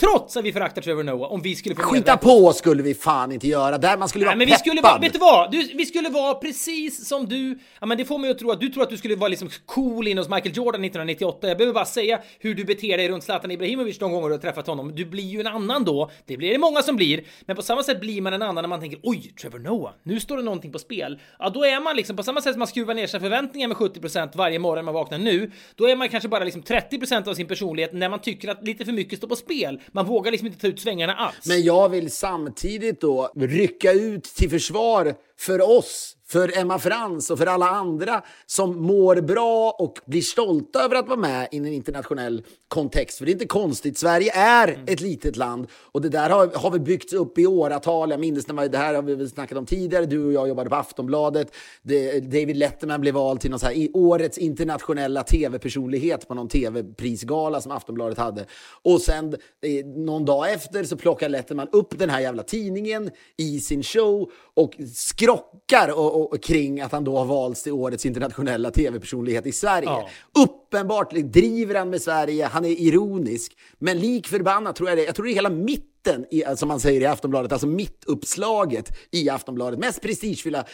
[0.00, 3.32] Trots att vi föraktar Trevor Noah, om vi skulle få Skita på skulle vi fan
[3.32, 3.78] inte göra.
[3.78, 4.60] Där man skulle Nej, vara men vi peppad.
[4.60, 5.50] skulle vara, vet du vad?
[5.50, 7.58] Du, vi skulle vara precis som du.
[7.80, 9.48] Ja, men det får mig att tro att du tror att du skulle vara liksom
[9.66, 11.48] cool in hos Michael Jordan 1998.
[11.48, 14.40] Jag behöver bara säga hur du beter dig runt Zlatan Ibrahimovic de gånger du har
[14.40, 14.94] träffat honom.
[14.94, 16.10] Du blir ju en annan då.
[16.26, 17.24] Det blir det många som blir.
[17.46, 20.20] Men på samma sätt blir man en annan när man tänker oj, Trevor Noah, nu
[20.20, 21.18] står det någonting på spel.
[21.38, 23.76] Ja, då är man liksom på samma sätt som man skruvar ner sina förväntningar med
[23.76, 25.50] 70% varje morgon man vaknar nu.
[25.74, 28.84] Då är man kanske bara liksom 30% av sin personlighet när man tycker att lite
[28.84, 29.67] för mycket står på spel.
[29.92, 31.46] Man vågar liksom inte ta ut svängarna alls.
[31.46, 37.38] Men jag vill samtidigt då rycka ut till försvar för oss, för Emma Frans och
[37.38, 41.66] för alla andra som mår bra och blir stolta över att vara med i en
[41.66, 43.18] internationell kontext.
[43.18, 44.80] För det är inte konstigt, Sverige är Mm.
[44.86, 48.10] ett litet land och det där har, har vi byggt upp i åratal.
[48.10, 50.48] Jag minns när man, det här har vi väl snackat om tidigare, du och jag
[50.48, 51.54] jobbade på Aftonbladet.
[51.82, 56.48] Det, David Letterman blev vald till någon så här, i årets internationella tv-personlighet på någon
[56.48, 58.44] tv-prisgala som Aftonbladet hade.
[58.82, 63.60] Och sen eh, någon dag efter så plockar Letterman upp den här jävla tidningen i
[63.60, 68.70] sin show och skrockar och, och, kring att han då har valts till årets internationella
[68.70, 69.88] tv-personlighet i Sverige.
[69.88, 70.08] Ja.
[70.44, 75.14] Uppenbart driver han med Sverige, han är ironisk, men lik förbannat tror jag det Jag
[75.14, 75.50] tror det är hela
[76.08, 80.64] mitten, i, som man säger i Aftonbladet, alltså mittuppslaget i Aftonbladet, mest prestigefyllda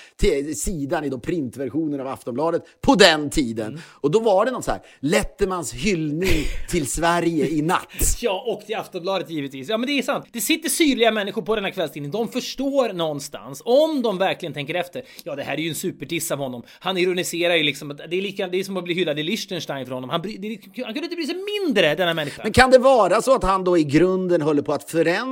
[0.57, 3.81] sidan i då printversionen av Aftonbladet på den tiden.
[3.87, 7.89] Och då var det någon så här, Lettermans hyllning till Sverige i natt.
[8.21, 9.69] Ja, och till Aftonbladet givetvis.
[9.69, 10.27] Ja, men det är sant.
[10.33, 12.11] Det sitter syrliga människor på den här kvällstidningen.
[12.11, 15.03] De förstår någonstans, om de verkligen tänker efter.
[15.25, 16.63] Ja, det här är ju en superdiss av honom.
[16.81, 17.91] Han ironiserar ju liksom.
[17.91, 20.11] att Det är, lika, det är som att bli hyllad i Liechtenstein för honom.
[20.11, 22.43] Han, bry, det, han kunde inte bry sig mindre, denna människa.
[22.43, 25.24] Men kan det vara så att han då i grunden håller på att förändra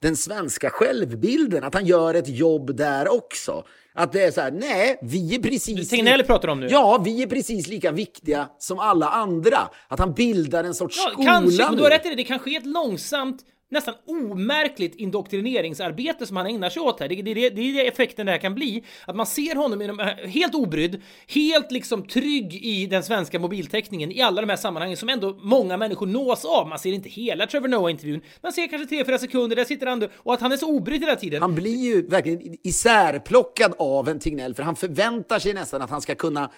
[0.00, 1.64] den svenska självbilden?
[1.64, 3.64] Att han gör ett jobb där också?
[3.94, 5.88] Att det är så här, nej, vi är precis...
[5.88, 6.66] Tegnell pratar om nu.
[6.70, 9.58] Ja, vi är precis lika viktiga som alla andra.
[9.88, 12.14] Att han bildar en sorts Ja, skola kanske, men du har rätt i det.
[12.14, 17.08] Det kan ske ett långsamt, nästan omärkligt indoktrineringsarbete som han ägnar sig åt här.
[17.08, 18.84] Det, det, det, det är det effekten det här kan bli.
[19.06, 24.12] Att man ser honom inom, eh, helt obrydd, helt liksom trygg i den svenska mobiltäckningen
[24.12, 26.68] i alla de här sammanhangen som ändå många människor nås av.
[26.68, 30.34] Man ser inte hela Trevor Noah-intervjun, man ser kanske 3-4 sekunder, där sitter han och
[30.34, 31.42] att han är så obrydd hela tiden.
[31.42, 36.00] Han blir ju verkligen isärplockad av en Tegnell, för han förväntar sig nästan att han
[36.00, 36.50] ska kunna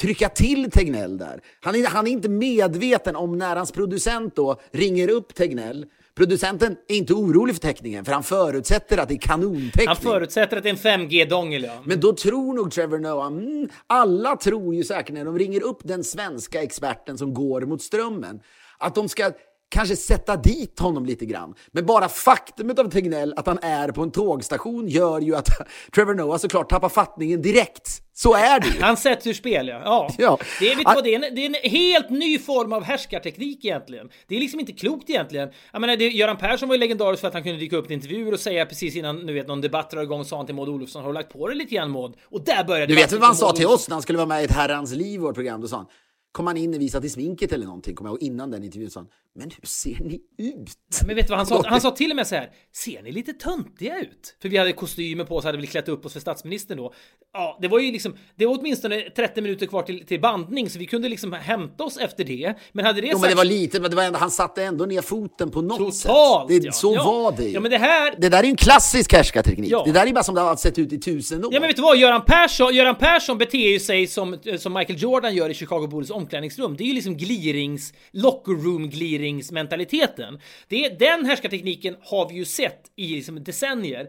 [0.00, 1.40] trycka till Tegnell där.
[1.60, 5.86] Han är, han är inte medveten om när hans producent då ringer upp Tegnell.
[6.18, 9.86] Producenten är inte orolig för täckningen, för han förutsätter att det är kanontäckning.
[9.86, 11.82] Han förutsätter att det är en 5G-dongel, ja.
[11.84, 15.78] Men då tror nog Trevor Noah, mm, alla tror ju säkert när de ringer upp
[15.84, 18.40] den svenska experten som går mot strömmen,
[18.78, 19.32] att de ska
[19.68, 21.54] kanske sätta dit honom lite grann.
[21.72, 25.48] Men bara faktumet av Tegnell att han är på en tågstation gör ju att
[25.94, 28.02] Trevor Noah såklart tappar fattningen direkt.
[28.12, 28.80] Så är det ju.
[28.80, 29.80] Han sätts ur spel, ja.
[29.84, 30.10] ja.
[30.18, 30.38] Ja.
[30.60, 33.64] Det, är, vet vad, det, är en, det är en helt ny form av härskarteknik
[33.64, 34.08] egentligen.
[34.28, 35.48] Det är liksom inte klokt egentligen.
[35.72, 37.94] Jag menar, det, Göran Persson var ju legendarisk för att han kunde dyka upp i
[37.94, 40.68] intervjuer och säga precis innan nu vet, någon debatt drar igång sa han till Maud
[40.68, 42.14] Olofsson, har du lagt på dig lite grann Maud?
[42.24, 44.42] Och där började Du vet vad han sa till oss när han skulle vara med
[44.42, 45.60] i ett herrans liv, vårt program?
[45.60, 45.86] Då sa han,
[46.32, 48.90] kom han in och visade till sminket eller någonting, kommer jag ihåg, innan den intervjun
[48.90, 51.00] sa han, men hur ser ni ut?
[51.06, 51.62] Men vet du vad han sa?
[51.66, 54.36] Han sa till och med så här, ser ni lite töntiga ut?
[54.42, 56.92] För vi hade kostymer på oss, hade väl klätt upp oss för statsministern då.
[57.32, 60.78] Ja, det var ju liksom, det var åtminstone 30 minuter kvar till, till bandning, så
[60.78, 62.54] vi kunde liksom hämta oss efter det.
[62.72, 64.62] Men hade det Jo, men sagts- det var lite, men det var ändå, han satte
[64.64, 66.62] ändå ner foten på något Totalt, sätt.
[66.62, 66.72] Det, ja.
[66.72, 67.04] Så Ja.
[67.04, 67.50] var det ju.
[67.50, 69.70] Ja, men det här- Det där är ju en klassisk härskarteknik.
[69.70, 69.82] Ja.
[69.86, 71.54] Det där är bara som det har sett ut i tusen år.
[71.54, 75.02] Ja men vet du vad, Göran Persson, Göran Persson beter ju sig som, som Michael
[75.02, 76.76] Jordan gör i Chicago Bulls omklädningsrum.
[76.76, 80.40] Det är ju liksom glirings, locker room gliringsmentaliteten.
[80.68, 84.08] Det är, den härskartekniken har vi ju sett i liksom decennier.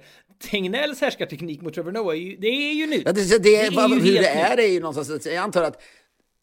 [0.51, 3.01] Tegnells härskarteknik mot Trevor Noah, är ju, det är ju nytt.
[3.05, 5.81] Ja, det, det, är vad- ju hur det är är ju någonstans, jag antar att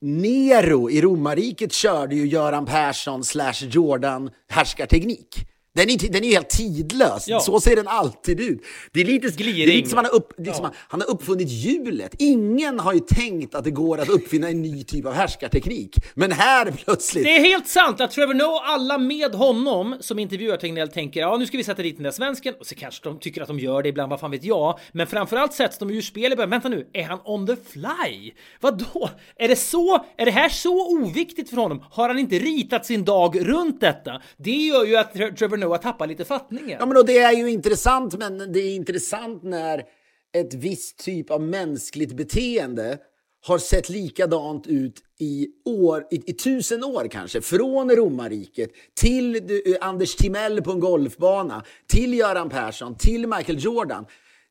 [0.00, 5.46] Nero i romarriket körde ju Göran Persson slash Jordan härskarteknik.
[5.76, 7.28] Den är, den är helt tidlös.
[7.28, 7.40] Ja.
[7.40, 8.60] Så ser den alltid ut.
[8.92, 9.66] Det är lite, Gliring.
[9.66, 10.70] det är lite som han har, upp, liksom Ja.
[10.88, 12.14] han, har uppfunnit hjulet.
[12.18, 15.96] Ingen har ju tänkt att det går att uppfinna en ny typ av härskarteknik.
[16.14, 17.24] Men här plötsligt...
[17.24, 21.20] Det är helt sant att Trevor Noah och alla med honom som intervjuar Tegnell tänker
[21.20, 23.48] ja nu ska vi sätta dit den där svensken och så kanske de tycker att
[23.48, 24.78] de gör det ibland, vad fan vet jag.
[24.92, 26.50] Men framförallt sätts de ur spel i början.
[26.50, 28.32] Vänta nu, är han on the fly?
[28.60, 29.10] Vadå?
[29.36, 30.04] Är det så?
[30.18, 31.84] Är det här så oviktigt för honom?
[31.90, 34.20] Har han inte ritat sin dag runt detta?
[34.36, 36.76] Det gör ju att Tre- Trevor Noah tappar lite fattningen.
[36.80, 39.82] Ja, men och det är ju intressant, men det är intressant när
[40.36, 42.98] ett visst typ av mänskligt beteende
[43.46, 47.40] har sett likadant ut i, år, i, i tusen år kanske.
[47.40, 49.40] Från romarriket till eh,
[49.80, 54.06] Anders Timell på en golfbana, till Göran Persson, till Michael Jordan.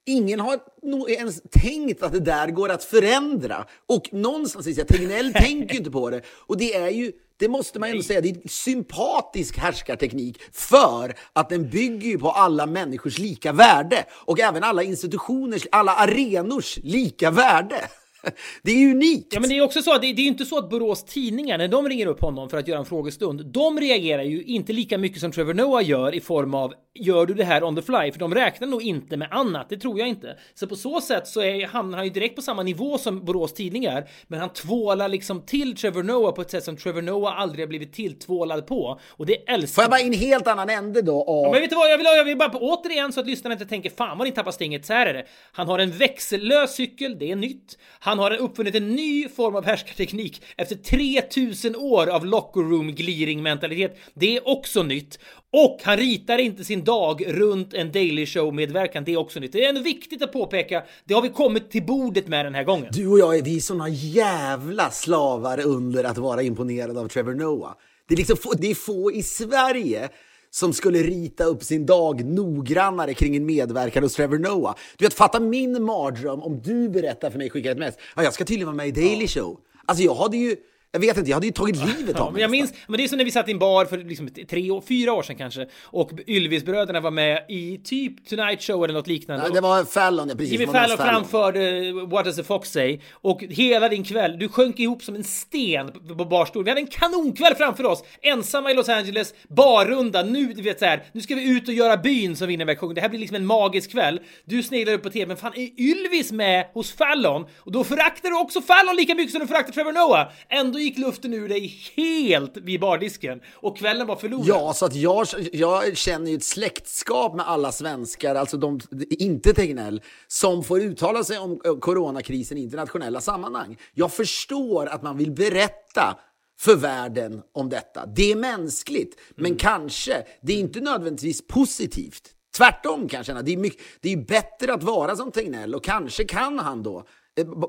[0.06, 3.66] Ingen har nog ens tänkt att det där går att förändra.
[3.86, 6.22] Och någonstans, jag, Tegnell tänker ju inte på det.
[6.28, 11.16] Och det är ju, det måste man ändå säga, det är en sympatisk härskarteknik för
[11.34, 16.80] att den bygger ju på alla människors lika värde och även alla institutioners, alla arenors
[16.84, 17.90] lika värde.
[18.64, 19.34] Det är unikt.
[19.34, 21.58] Ja men det är också så att det, det är inte så att Borås Tidningar
[21.58, 23.46] när de ringer upp honom för att göra en frågestund.
[23.46, 27.34] De reagerar ju inte lika mycket som Trevor Noah gör i form av gör du
[27.34, 28.12] det här on the fly?
[28.12, 29.70] För de räknar nog inte med annat.
[29.70, 30.38] Det tror jag inte.
[30.54, 33.54] Så på så sätt så är, hamnar han ju direkt på samma nivå som Borås
[33.54, 34.10] Tidningar.
[34.28, 37.68] Men han tvålar liksom till Trevor Noah på ett sätt som Trevor Noah aldrig har
[37.68, 39.00] blivit tilltvålad på.
[39.10, 41.24] Och det älskar Får jag bara i en helt annan ände då?
[41.24, 41.52] Av...
[41.52, 43.66] men vet du vad, jag vill, jag vill bara på, återigen så att lyssnarna inte
[43.66, 44.86] tänker fan vad ni tappar stinget.
[44.86, 45.26] Så här är det.
[45.52, 47.78] Han har en växellös cykel, det är nytt.
[48.00, 52.92] Han han har uppfunnit en ny form av härskarteknik efter 3000 år av locker room
[52.92, 53.98] gliring mentalitet.
[54.14, 55.20] Det är också nytt.
[55.54, 59.04] Och han ritar inte sin dag runt en Daily Show medverkan.
[59.04, 59.52] Det är också nytt.
[59.52, 60.84] Det är ändå viktigt att påpeka.
[61.06, 62.88] Det har vi kommit till bordet med den här gången.
[62.92, 67.34] Du och jag är vi är såna jävla slavar under att vara imponerade av Trevor
[67.34, 67.74] Noah.
[68.08, 70.10] Det är, liksom få, det är få i Sverige
[70.56, 74.76] som skulle rita upp sin dag noggrannare kring en medverkan hos Trevor Noah.
[74.98, 77.96] Du vet, fatta min mardröm om du berättar för mig, skickar ett mess.
[78.16, 79.58] Ja, jag ska tydligen vara med i Daily Show.
[79.86, 80.56] Alltså jag hade ju,
[80.96, 83.04] jag vet inte, jag hade ju tagit livet Ja, av men jag minns, men det
[83.04, 85.68] är som när vi satt i en bar för liksom tre, fyra år sedan kanske
[85.84, 89.44] och Ylvisbröderna var med i typ Tonight Show eller något liknande.
[89.48, 90.52] Ja, det var Fallon, ja, precis.
[90.52, 93.00] Jimmy Fallon mest framförde What does a fox say?
[93.14, 96.64] Och hela din kväll, du sjönk ihop som en sten på- på barstol.
[96.64, 100.86] Vi hade en kanonkväll framför oss, ensamma i Los Angeles, barrunda, nu, du vet så
[100.86, 102.96] här, nu ska vi ut och göra byn som Winnerbäck sjunger.
[102.96, 104.20] Det här blir liksom en magisk kväll.
[104.46, 107.46] Du sneglar upp på tv, men fan är Ylvis med hos Fallon?
[107.58, 110.28] Och då föraktar du också Fallon lika mycket som du föraktar Trevor Noah.
[110.50, 114.48] Ändå gick luften ur dig helt vid bardisken och kvällen var förlorad.
[114.48, 118.80] Ja, så att jag, jag känner ju ett släktskap med alla svenskar, alltså de,
[119.10, 123.78] inte Tegnell, som får uttala sig om coronakrisen i internationella sammanhang.
[123.94, 126.18] Jag förstår att man vill berätta
[126.60, 128.06] för världen om detta.
[128.06, 132.32] Det är mänskligt, men kanske, det är inte nödvändigtvis positivt.
[132.58, 133.42] Tvärtom kan jag känna.
[133.42, 137.08] Det är, mycket, det är bättre att vara som Tegnell och kanske kan han då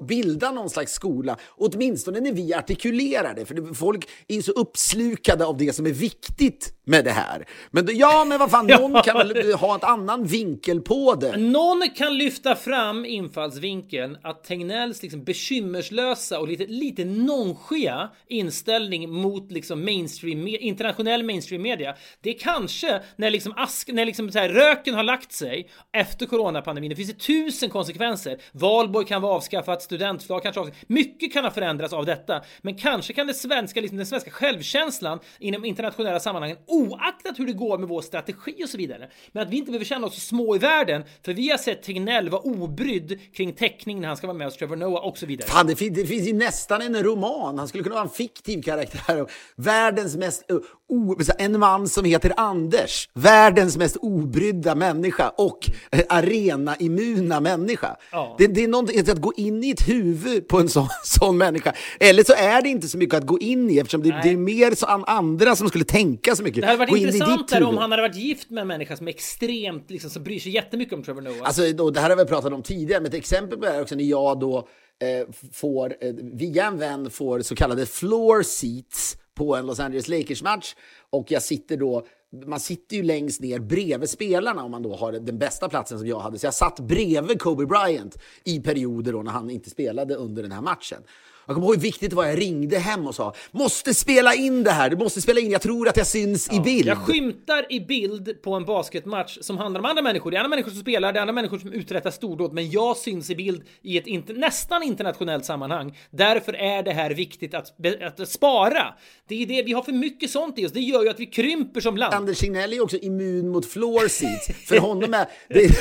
[0.09, 3.47] bilda någon slags skola, åtminstone när vi artikulerar det.
[3.47, 7.47] För folk är ju så uppslukade av det som är viktigt med det här.
[7.71, 11.37] Men då- ja, men vad fan, någon kan väl ha en annan vinkel på det.
[11.37, 19.53] Någon kan lyfta fram infallsvinkeln att Tegnells liksom bekymmerslösa och lite, lite nonchiga inställning mot
[19.53, 21.95] liksom mainstream, internationell mainstream media.
[22.21, 26.27] Det är kanske när liksom ask, när liksom så här, röken har lagt sig efter
[26.27, 26.91] coronapandemin.
[26.91, 28.39] Det finns det tusen konsekvenser.
[28.53, 30.89] Valborg kan vara avskaffat, studentflag kanske avskaffat.
[30.89, 35.19] Mycket kan ha förändrats av detta, men kanske kan det svenska, liksom den svenska självkänslan
[35.39, 39.51] inom internationella sammanhangen, oaktat hur det går med vår strategi och så vidare, men att
[39.51, 42.43] vi inte behöver känna oss så små i världen, för vi har sett Tegnell vara
[42.43, 45.49] obrydd kring teckning när han ska vara med hos Trevor Noah och så vidare.
[45.49, 47.59] Fan, det, fin- det finns ju nästan en roman.
[47.59, 49.27] Han skulle kunna vara en fiktiv karaktär.
[49.57, 50.45] Världens mest...
[50.89, 53.09] O, en man som heter Anders.
[53.15, 57.97] Världens mest obrydda människa och eh, arena-immuna människa.
[58.13, 58.35] Ja.
[58.39, 61.75] Det, det är någonting att gå in i ett huvud på en sån, sån människa.
[62.01, 64.37] Eller så är det inte så mycket att gå in i eftersom det, det är
[64.37, 66.61] mer så an, andra som skulle tänka så mycket.
[66.61, 69.13] Det hade varit gå in om han hade varit gift med en människa som är
[69.13, 71.37] extremt, liksom, som bryr sig jättemycket om Trevor Noah.
[71.43, 73.79] Alltså, då, det här har vi pratat om tidigare, men ett exempel på det här
[73.79, 74.69] är också när jag då
[75.03, 80.09] eh, får, eh, via en vän får så kallade floor seats på en Los Angeles
[80.09, 80.75] Lakers-match.
[81.11, 82.07] Och jag sitter då,
[82.47, 86.09] man sitter ju längst ner bredvid spelarna om man då har den bästa platsen som
[86.09, 86.39] jag hade.
[86.39, 90.53] Så jag satt bredvid Kobe Bryant i perioder då när han inte spelade under den
[90.53, 91.03] här matchen.
[91.47, 92.27] Jag kommer ihåg hur viktigt det var.
[92.27, 94.91] Jag ringde hem och sa måste spela in det här.
[94.91, 95.51] Du måste spela in.
[95.51, 96.87] Jag tror att jag syns i bild.
[96.87, 100.31] Jag skymtar i bild på en basketmatch som handlar om andra människor.
[100.31, 102.97] Det är andra människor som spelar, det är andra människor som uträttar stordåd, men jag
[102.97, 105.99] syns i bild i ett inte, nästan internationellt sammanhang.
[106.11, 108.95] Därför är det här viktigt att, att spara.
[109.29, 110.73] Det är det, vi har för mycket sånt i oss.
[110.73, 112.15] Det gör ju att vi krymper som land.
[112.15, 114.47] Anders Signell är också immun mot floor seats.
[114.69, 115.27] För honom är...
[115.49, 115.77] Det,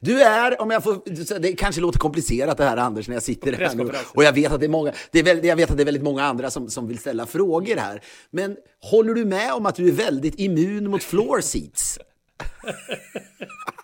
[0.00, 1.38] du är, om jag får...
[1.38, 3.90] Det kanske låter komplicerat det här Anders, när jag sitter här nu.
[4.14, 5.84] Och jag vet att det är många, det är väldigt, jag vet att det är
[5.84, 8.02] väldigt många andra som, som vill ställa frågor här.
[8.30, 11.98] Men håller du med om att du är väldigt immun mot floor seats?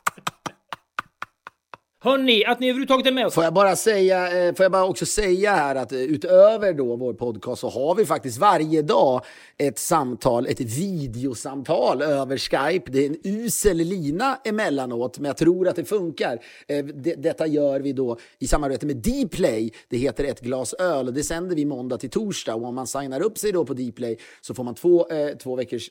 [2.07, 3.35] Hörni, att ni överhuvudtaget är med oss.
[3.35, 6.97] Får jag bara säga, eh, får jag bara också säga här att eh, utöver då
[6.97, 9.25] vår podcast så har vi faktiskt varje dag
[9.59, 12.91] ett samtal, ett videosamtal över Skype.
[12.91, 16.39] Det är en usel lina emellanåt, men jag tror att det funkar.
[16.69, 16.85] Eh,
[17.17, 19.73] detta gör vi då i samarbete med Dplay.
[19.89, 22.55] Det heter Ett glas öl och det sänder vi måndag till torsdag.
[22.55, 25.07] Och om man signar upp sig då på Dplay så får man två,
[25.43, 25.91] två veckors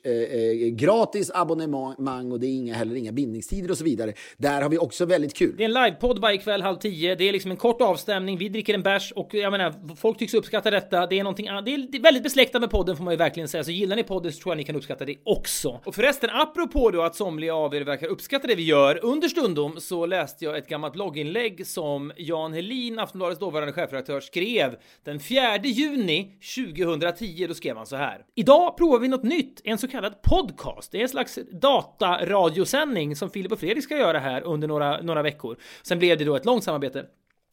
[0.72, 4.12] gratis abonnemang och det är inga, heller inga bindningstider och så vidare.
[4.36, 5.54] Där har vi också väldigt kul.
[5.56, 7.14] Det är en live podd varje kväll halv tio.
[7.14, 8.38] Det är liksom en kort avstämning.
[8.38, 11.06] Vi dricker en bärs och jag menar, folk tycks uppskatta detta.
[11.06, 13.64] Det är någonting Det är väldigt besläktat med podden får man ju verkligen säga.
[13.64, 15.80] Så gillar ni podden så tror jag ni kan uppskatta det också.
[15.84, 19.04] Och förresten, apropå då att somliga av er verkar uppskatta det vi gör.
[19.04, 24.76] Under stundom så läste jag ett gammalt blogginlägg som Jan Helin, Aftonbladets dåvarande chefredaktör, skrev
[25.04, 26.32] den 4 juni
[26.76, 27.46] 2010.
[27.48, 28.24] Då skrev han så här.
[28.34, 30.92] Idag provar vi något nytt, en så kallad podcast.
[30.92, 35.22] Det är en slags dataradiosändning som Filip och Fredrik ska göra här under några, några
[35.22, 35.56] veckor.
[35.86, 37.06] Sen blev det då ett långt samarbete.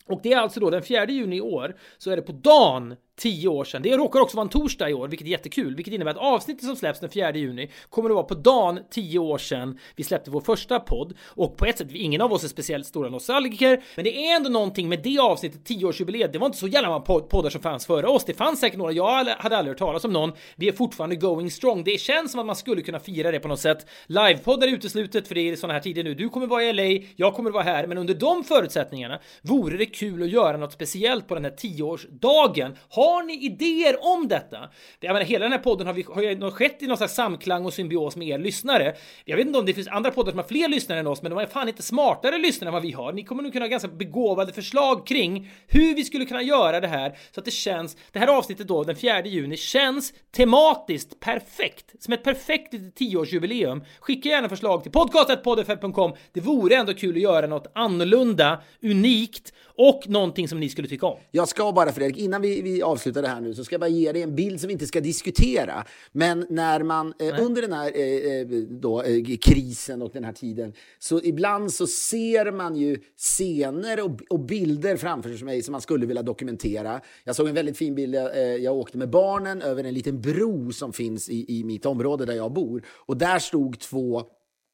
[0.05, 2.95] Och det är alltså då den 4 juni i år så är det på dagen
[3.20, 3.82] 10 år sedan.
[3.82, 6.66] Det råkar också vara en torsdag i år, vilket är jättekul, vilket innebär att avsnittet
[6.66, 10.32] som släpps den 4 juni kommer att vara på dagen 10 år sedan vi släppte
[10.32, 11.14] vår första podd.
[11.28, 14.49] Och på ett sätt, ingen av oss är speciellt stora nostalgiker, men det är ändå
[14.49, 16.32] någonting med det avsnittet, 10-årsjubileet.
[16.32, 18.26] Det var inte så jävla många poddar som fanns före oss.
[18.26, 20.32] Det fanns säkert några, jag hade aldrig hört talas om någon.
[20.55, 21.84] Vi är fortfarande going strong.
[21.84, 23.88] Det känns som att man skulle kunna fira det på något sätt.
[24.05, 26.14] Livepoddar är uteslutet för det är sådana här tider nu.
[26.14, 29.86] Du kommer vara i LA, jag kommer vara här, men under de förutsättningarna vore det
[29.86, 32.76] kul att göra något speciellt på den här 10-årsdagen.
[33.03, 34.57] Har ni idéer om detta?
[34.99, 37.65] Jag menar, hela den här podden har, vi, har ju skett i någon slags samklang
[37.65, 38.95] och symbios med er lyssnare.
[39.25, 41.29] Jag vet inte om det finns andra poddar som har fler lyssnare än oss, men
[41.29, 43.13] de är fan inte smartare lyssnare än vad vi har.
[43.13, 46.87] Ni kommer nog kunna ha ganska begåvade förslag kring hur vi skulle kunna göra det
[46.87, 52.03] här så att det känns, det här avsnittet då, den 4 juni, känns tematiskt perfekt.
[52.03, 53.85] Som ett perfekt 10-årsjubileum.
[53.99, 56.13] Skicka gärna förslag till podcastetpoddff.com.
[56.33, 61.05] Det vore ändå kul att göra något annorlunda, unikt och någonting som ni skulle tycka
[61.05, 61.19] om.
[61.32, 63.88] Jag ska bara Fredrik, innan vi, vi avslutar det här nu så ska jag bara
[63.88, 65.86] ge dig en bild som vi inte ska diskutera.
[66.11, 70.34] Men när man eh, under den här eh, eh, då, eh, krisen och den här
[70.34, 75.82] tiden så ibland så ser man ju scener och, och bilder framför sig som man
[75.82, 77.01] skulle vilja dokumentera.
[77.24, 78.15] Jag såg en väldigt fin bild.
[78.15, 82.26] Eh, jag åkte med barnen över en liten bro som finns i, i mitt område
[82.26, 84.24] där jag bor och där stod två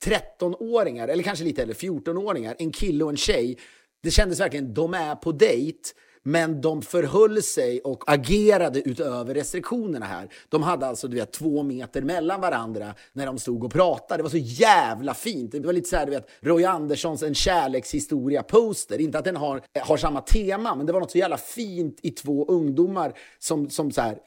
[0.05, 3.57] 13-åringar, eller kanske lite äldre, 14-åringar, en kille och en tjej
[4.01, 5.89] det kändes verkligen, de är på dejt,
[6.23, 10.29] men de förhöll sig och agerade utöver restriktionerna här.
[10.49, 14.19] De hade alltså du vet, två meter mellan varandra när de stod och pratade.
[14.19, 15.51] Det var så jävla fint.
[15.51, 19.01] Det var lite så här, du vet, Roy Anderssons En kärlekshistoria-poster.
[19.01, 22.11] Inte att den har, har samma tema, men det var något så jävla fint i
[22.11, 24.17] två ungdomar som, som så här,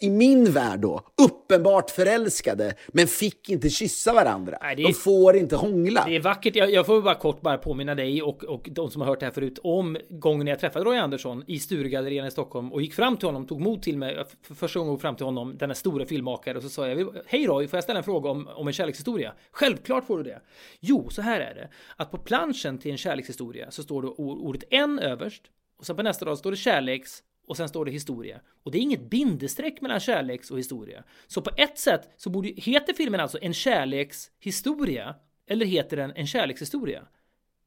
[0.00, 4.58] i min värld då, uppenbart förälskade, men fick inte kyssa varandra.
[4.62, 6.04] Nej, är, de får inte hångla.
[6.06, 6.56] Det är vackert.
[6.56, 9.26] Jag, jag, får bara kort bara påminna dig och, och de som har hört det
[9.26, 13.16] här förut om gången jag träffade Roy Andersson i Sturegallerierna i Stockholm och gick fram
[13.16, 16.56] till honom, tog mod till mig för första gången fram till honom, denna stora filmmakare
[16.56, 19.32] och så sa jag Hej Roy, får jag ställa en fråga om, om en kärlekshistoria?
[19.50, 20.40] Självklart får du det.
[20.80, 21.68] Jo, så här är det.
[21.96, 25.42] Att på planschen till en kärlekshistoria så står det ordet en överst
[25.78, 28.40] och sen på nästa rad står det kärleks och sen står det historia.
[28.64, 31.04] Och det är inget bindestreck mellan kärleks och historia.
[31.26, 35.14] Så på ett sätt så borde, heter filmen alltså en kärlekshistoria
[35.48, 37.02] eller heter den en kärlekshistoria?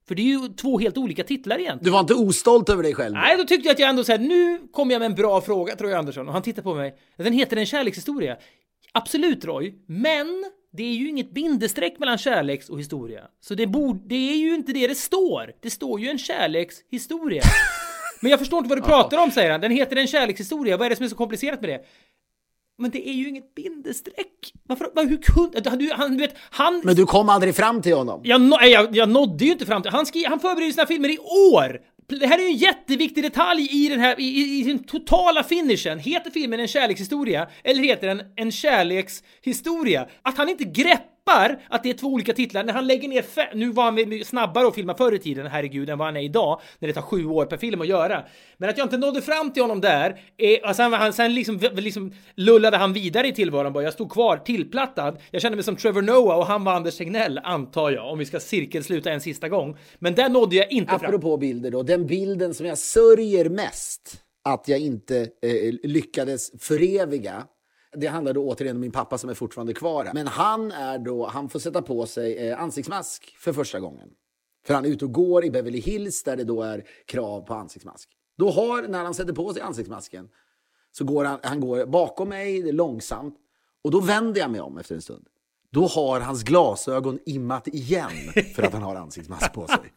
[0.08, 1.84] För det är ju två helt olika titlar egentligen.
[1.84, 3.14] Du var inte ostolt över dig själv?
[3.14, 5.76] Nej, då tyckte jag att jag ändå såhär, nu kommer jag med en bra fråga
[5.76, 6.28] tror jag Andersson.
[6.28, 6.96] Och han tittar på mig.
[7.18, 8.38] Den heter en kärlekshistoria.
[8.94, 13.22] Absolut Roy, men det är ju inget bindestreck mellan kärleks och historia.
[13.42, 15.54] Så det, borde, det är ju inte det det står.
[15.62, 17.42] Det står ju en kärlekshistoria.
[18.22, 19.62] Men jag förstår inte vad du pratar om, säger han.
[19.62, 20.78] Den heter En kärlekshistoria.
[20.78, 21.82] Vad är det som är så komplicerat med det?
[22.78, 24.54] Men det är ju inget bindestreck.
[24.64, 25.78] Varför, hur kunde...
[25.78, 26.82] Du, han, du vet, han...
[26.84, 28.22] Men du kom aldrig fram till honom?
[28.24, 29.92] Jag, jag, jag nådde ju inte fram till...
[29.92, 31.18] Han, skri, han förbereder sina filmer i
[31.54, 31.82] år!
[32.20, 36.00] Det här är ju en jätteviktig detalj i den här, i, i sin totala finishen.
[36.00, 37.48] Heter filmen en kärlekshistoria?
[37.64, 40.08] Eller heter den en kärlekshistoria?
[40.22, 42.64] Att han inte greppar greppar att det är två olika titlar.
[42.64, 45.90] När han lägger ner fe- Nu var han snabbare att filma förr i tiden, herregud,
[45.90, 46.62] än vad han är idag.
[46.80, 48.24] När det tar sju år per film att göra.
[48.58, 50.20] Men att jag inte nådde fram till honom där.
[50.38, 53.84] Är, alltså, och sen, han, sen liksom, liksom lullade han vidare i tillvaron bara.
[53.84, 55.18] Jag stod kvar tillplattad.
[55.32, 58.12] Jag kände mig som Trevor Noah och han var Anders Tegnell, antar jag.
[58.12, 59.78] Om vi ska cirkelsluta en sista gång.
[60.00, 61.06] Men där nådde jag inte fram.
[61.06, 64.18] Apropå bilder då, den bilden som jag sörjer mest
[64.50, 67.44] att jag inte eh, lyckades föreviga
[67.98, 70.12] det handlar då återigen om min pappa som är fortfarande kvar.
[70.14, 74.10] Men han är då, han får sätta på sig eh, ansiktsmask för första gången.
[74.66, 77.54] För han är ute och går i Beverly Hills där det då är krav på
[77.54, 78.10] ansiktsmask.
[78.38, 80.30] Då har, när han sätter på sig ansiktsmasken,
[80.92, 83.38] så går han, han går bakom mig långsamt
[83.84, 85.28] och då vänder jag mig om efter en stund.
[85.72, 88.12] Då har hans glasögon immat igen
[88.56, 89.94] för att han har ansiktsmask på sig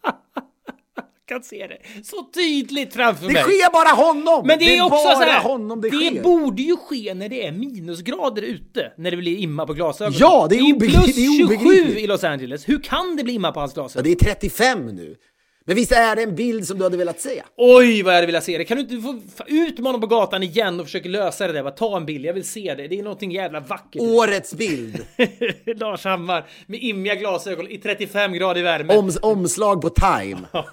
[1.29, 3.43] kan se det så tydligt framför Det mig.
[3.43, 4.47] sker bara honom!
[4.47, 6.23] Men det är, också bara så här, honom det, det sker.
[6.23, 10.19] borde ju ske när det är minusgrader ute, när det blir imma på glasögonen.
[10.21, 11.99] Ja, det är plus det är 27 obegripligt.
[11.99, 12.69] i Los Angeles.
[12.69, 14.05] Hur kan det bli imma på hans Ja, glasögon?
[14.05, 15.17] det är 35 nu.
[15.67, 17.43] Men visst är det en bild som du hade velat se?
[17.57, 18.65] Oj, vad jag hade velat se det.
[18.65, 21.63] Kan du inte få ut med honom på gatan igen och försöka lösa det där?
[21.63, 22.89] Bara ta en bild, jag vill se det.
[22.89, 24.03] Det är någonting jävla vackert.
[24.03, 25.07] Årets bild.
[25.77, 28.97] Lars Hammar med immiga glasögon i 35 grader värme.
[28.97, 30.41] Oms omslag på Time.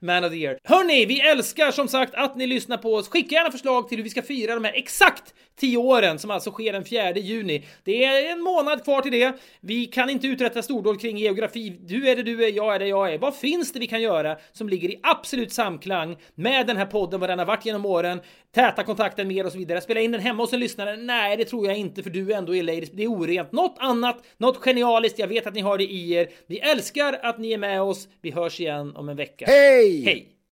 [0.00, 0.58] Man of the year.
[0.64, 3.08] Hörni, vi älskar som sagt att ni lyssnar på oss.
[3.08, 6.50] Skicka gärna förslag till hur vi ska fira de här exakt 10 åren som alltså
[6.50, 7.64] sker den 4 juni.
[7.84, 9.38] Det är en månad kvar till det.
[9.60, 11.70] Vi kan inte uträtta stordåd kring geografi.
[11.80, 13.18] Du är det du är, jag är det jag är.
[13.18, 17.20] Vad finns det vi kan göra som ligger i absolut samklang med den här podden,
[17.20, 18.20] vad den har varit genom åren?
[18.54, 19.80] Täta kontakten med er och så vidare.
[19.80, 20.96] Spela in den hemma hos en lyssnare?
[20.96, 22.90] Nej, det tror jag inte, för du är ändå i ladies.
[22.90, 23.52] Det är orent.
[23.52, 25.18] Något annat, något genialiskt.
[25.18, 26.28] Jag vet att ni har det i er.
[26.46, 28.08] Vi älskar att ni är med oss.
[28.22, 29.44] Vi hörs igen om en vecka.
[29.48, 30.04] Hej!
[30.04, 30.33] Hej!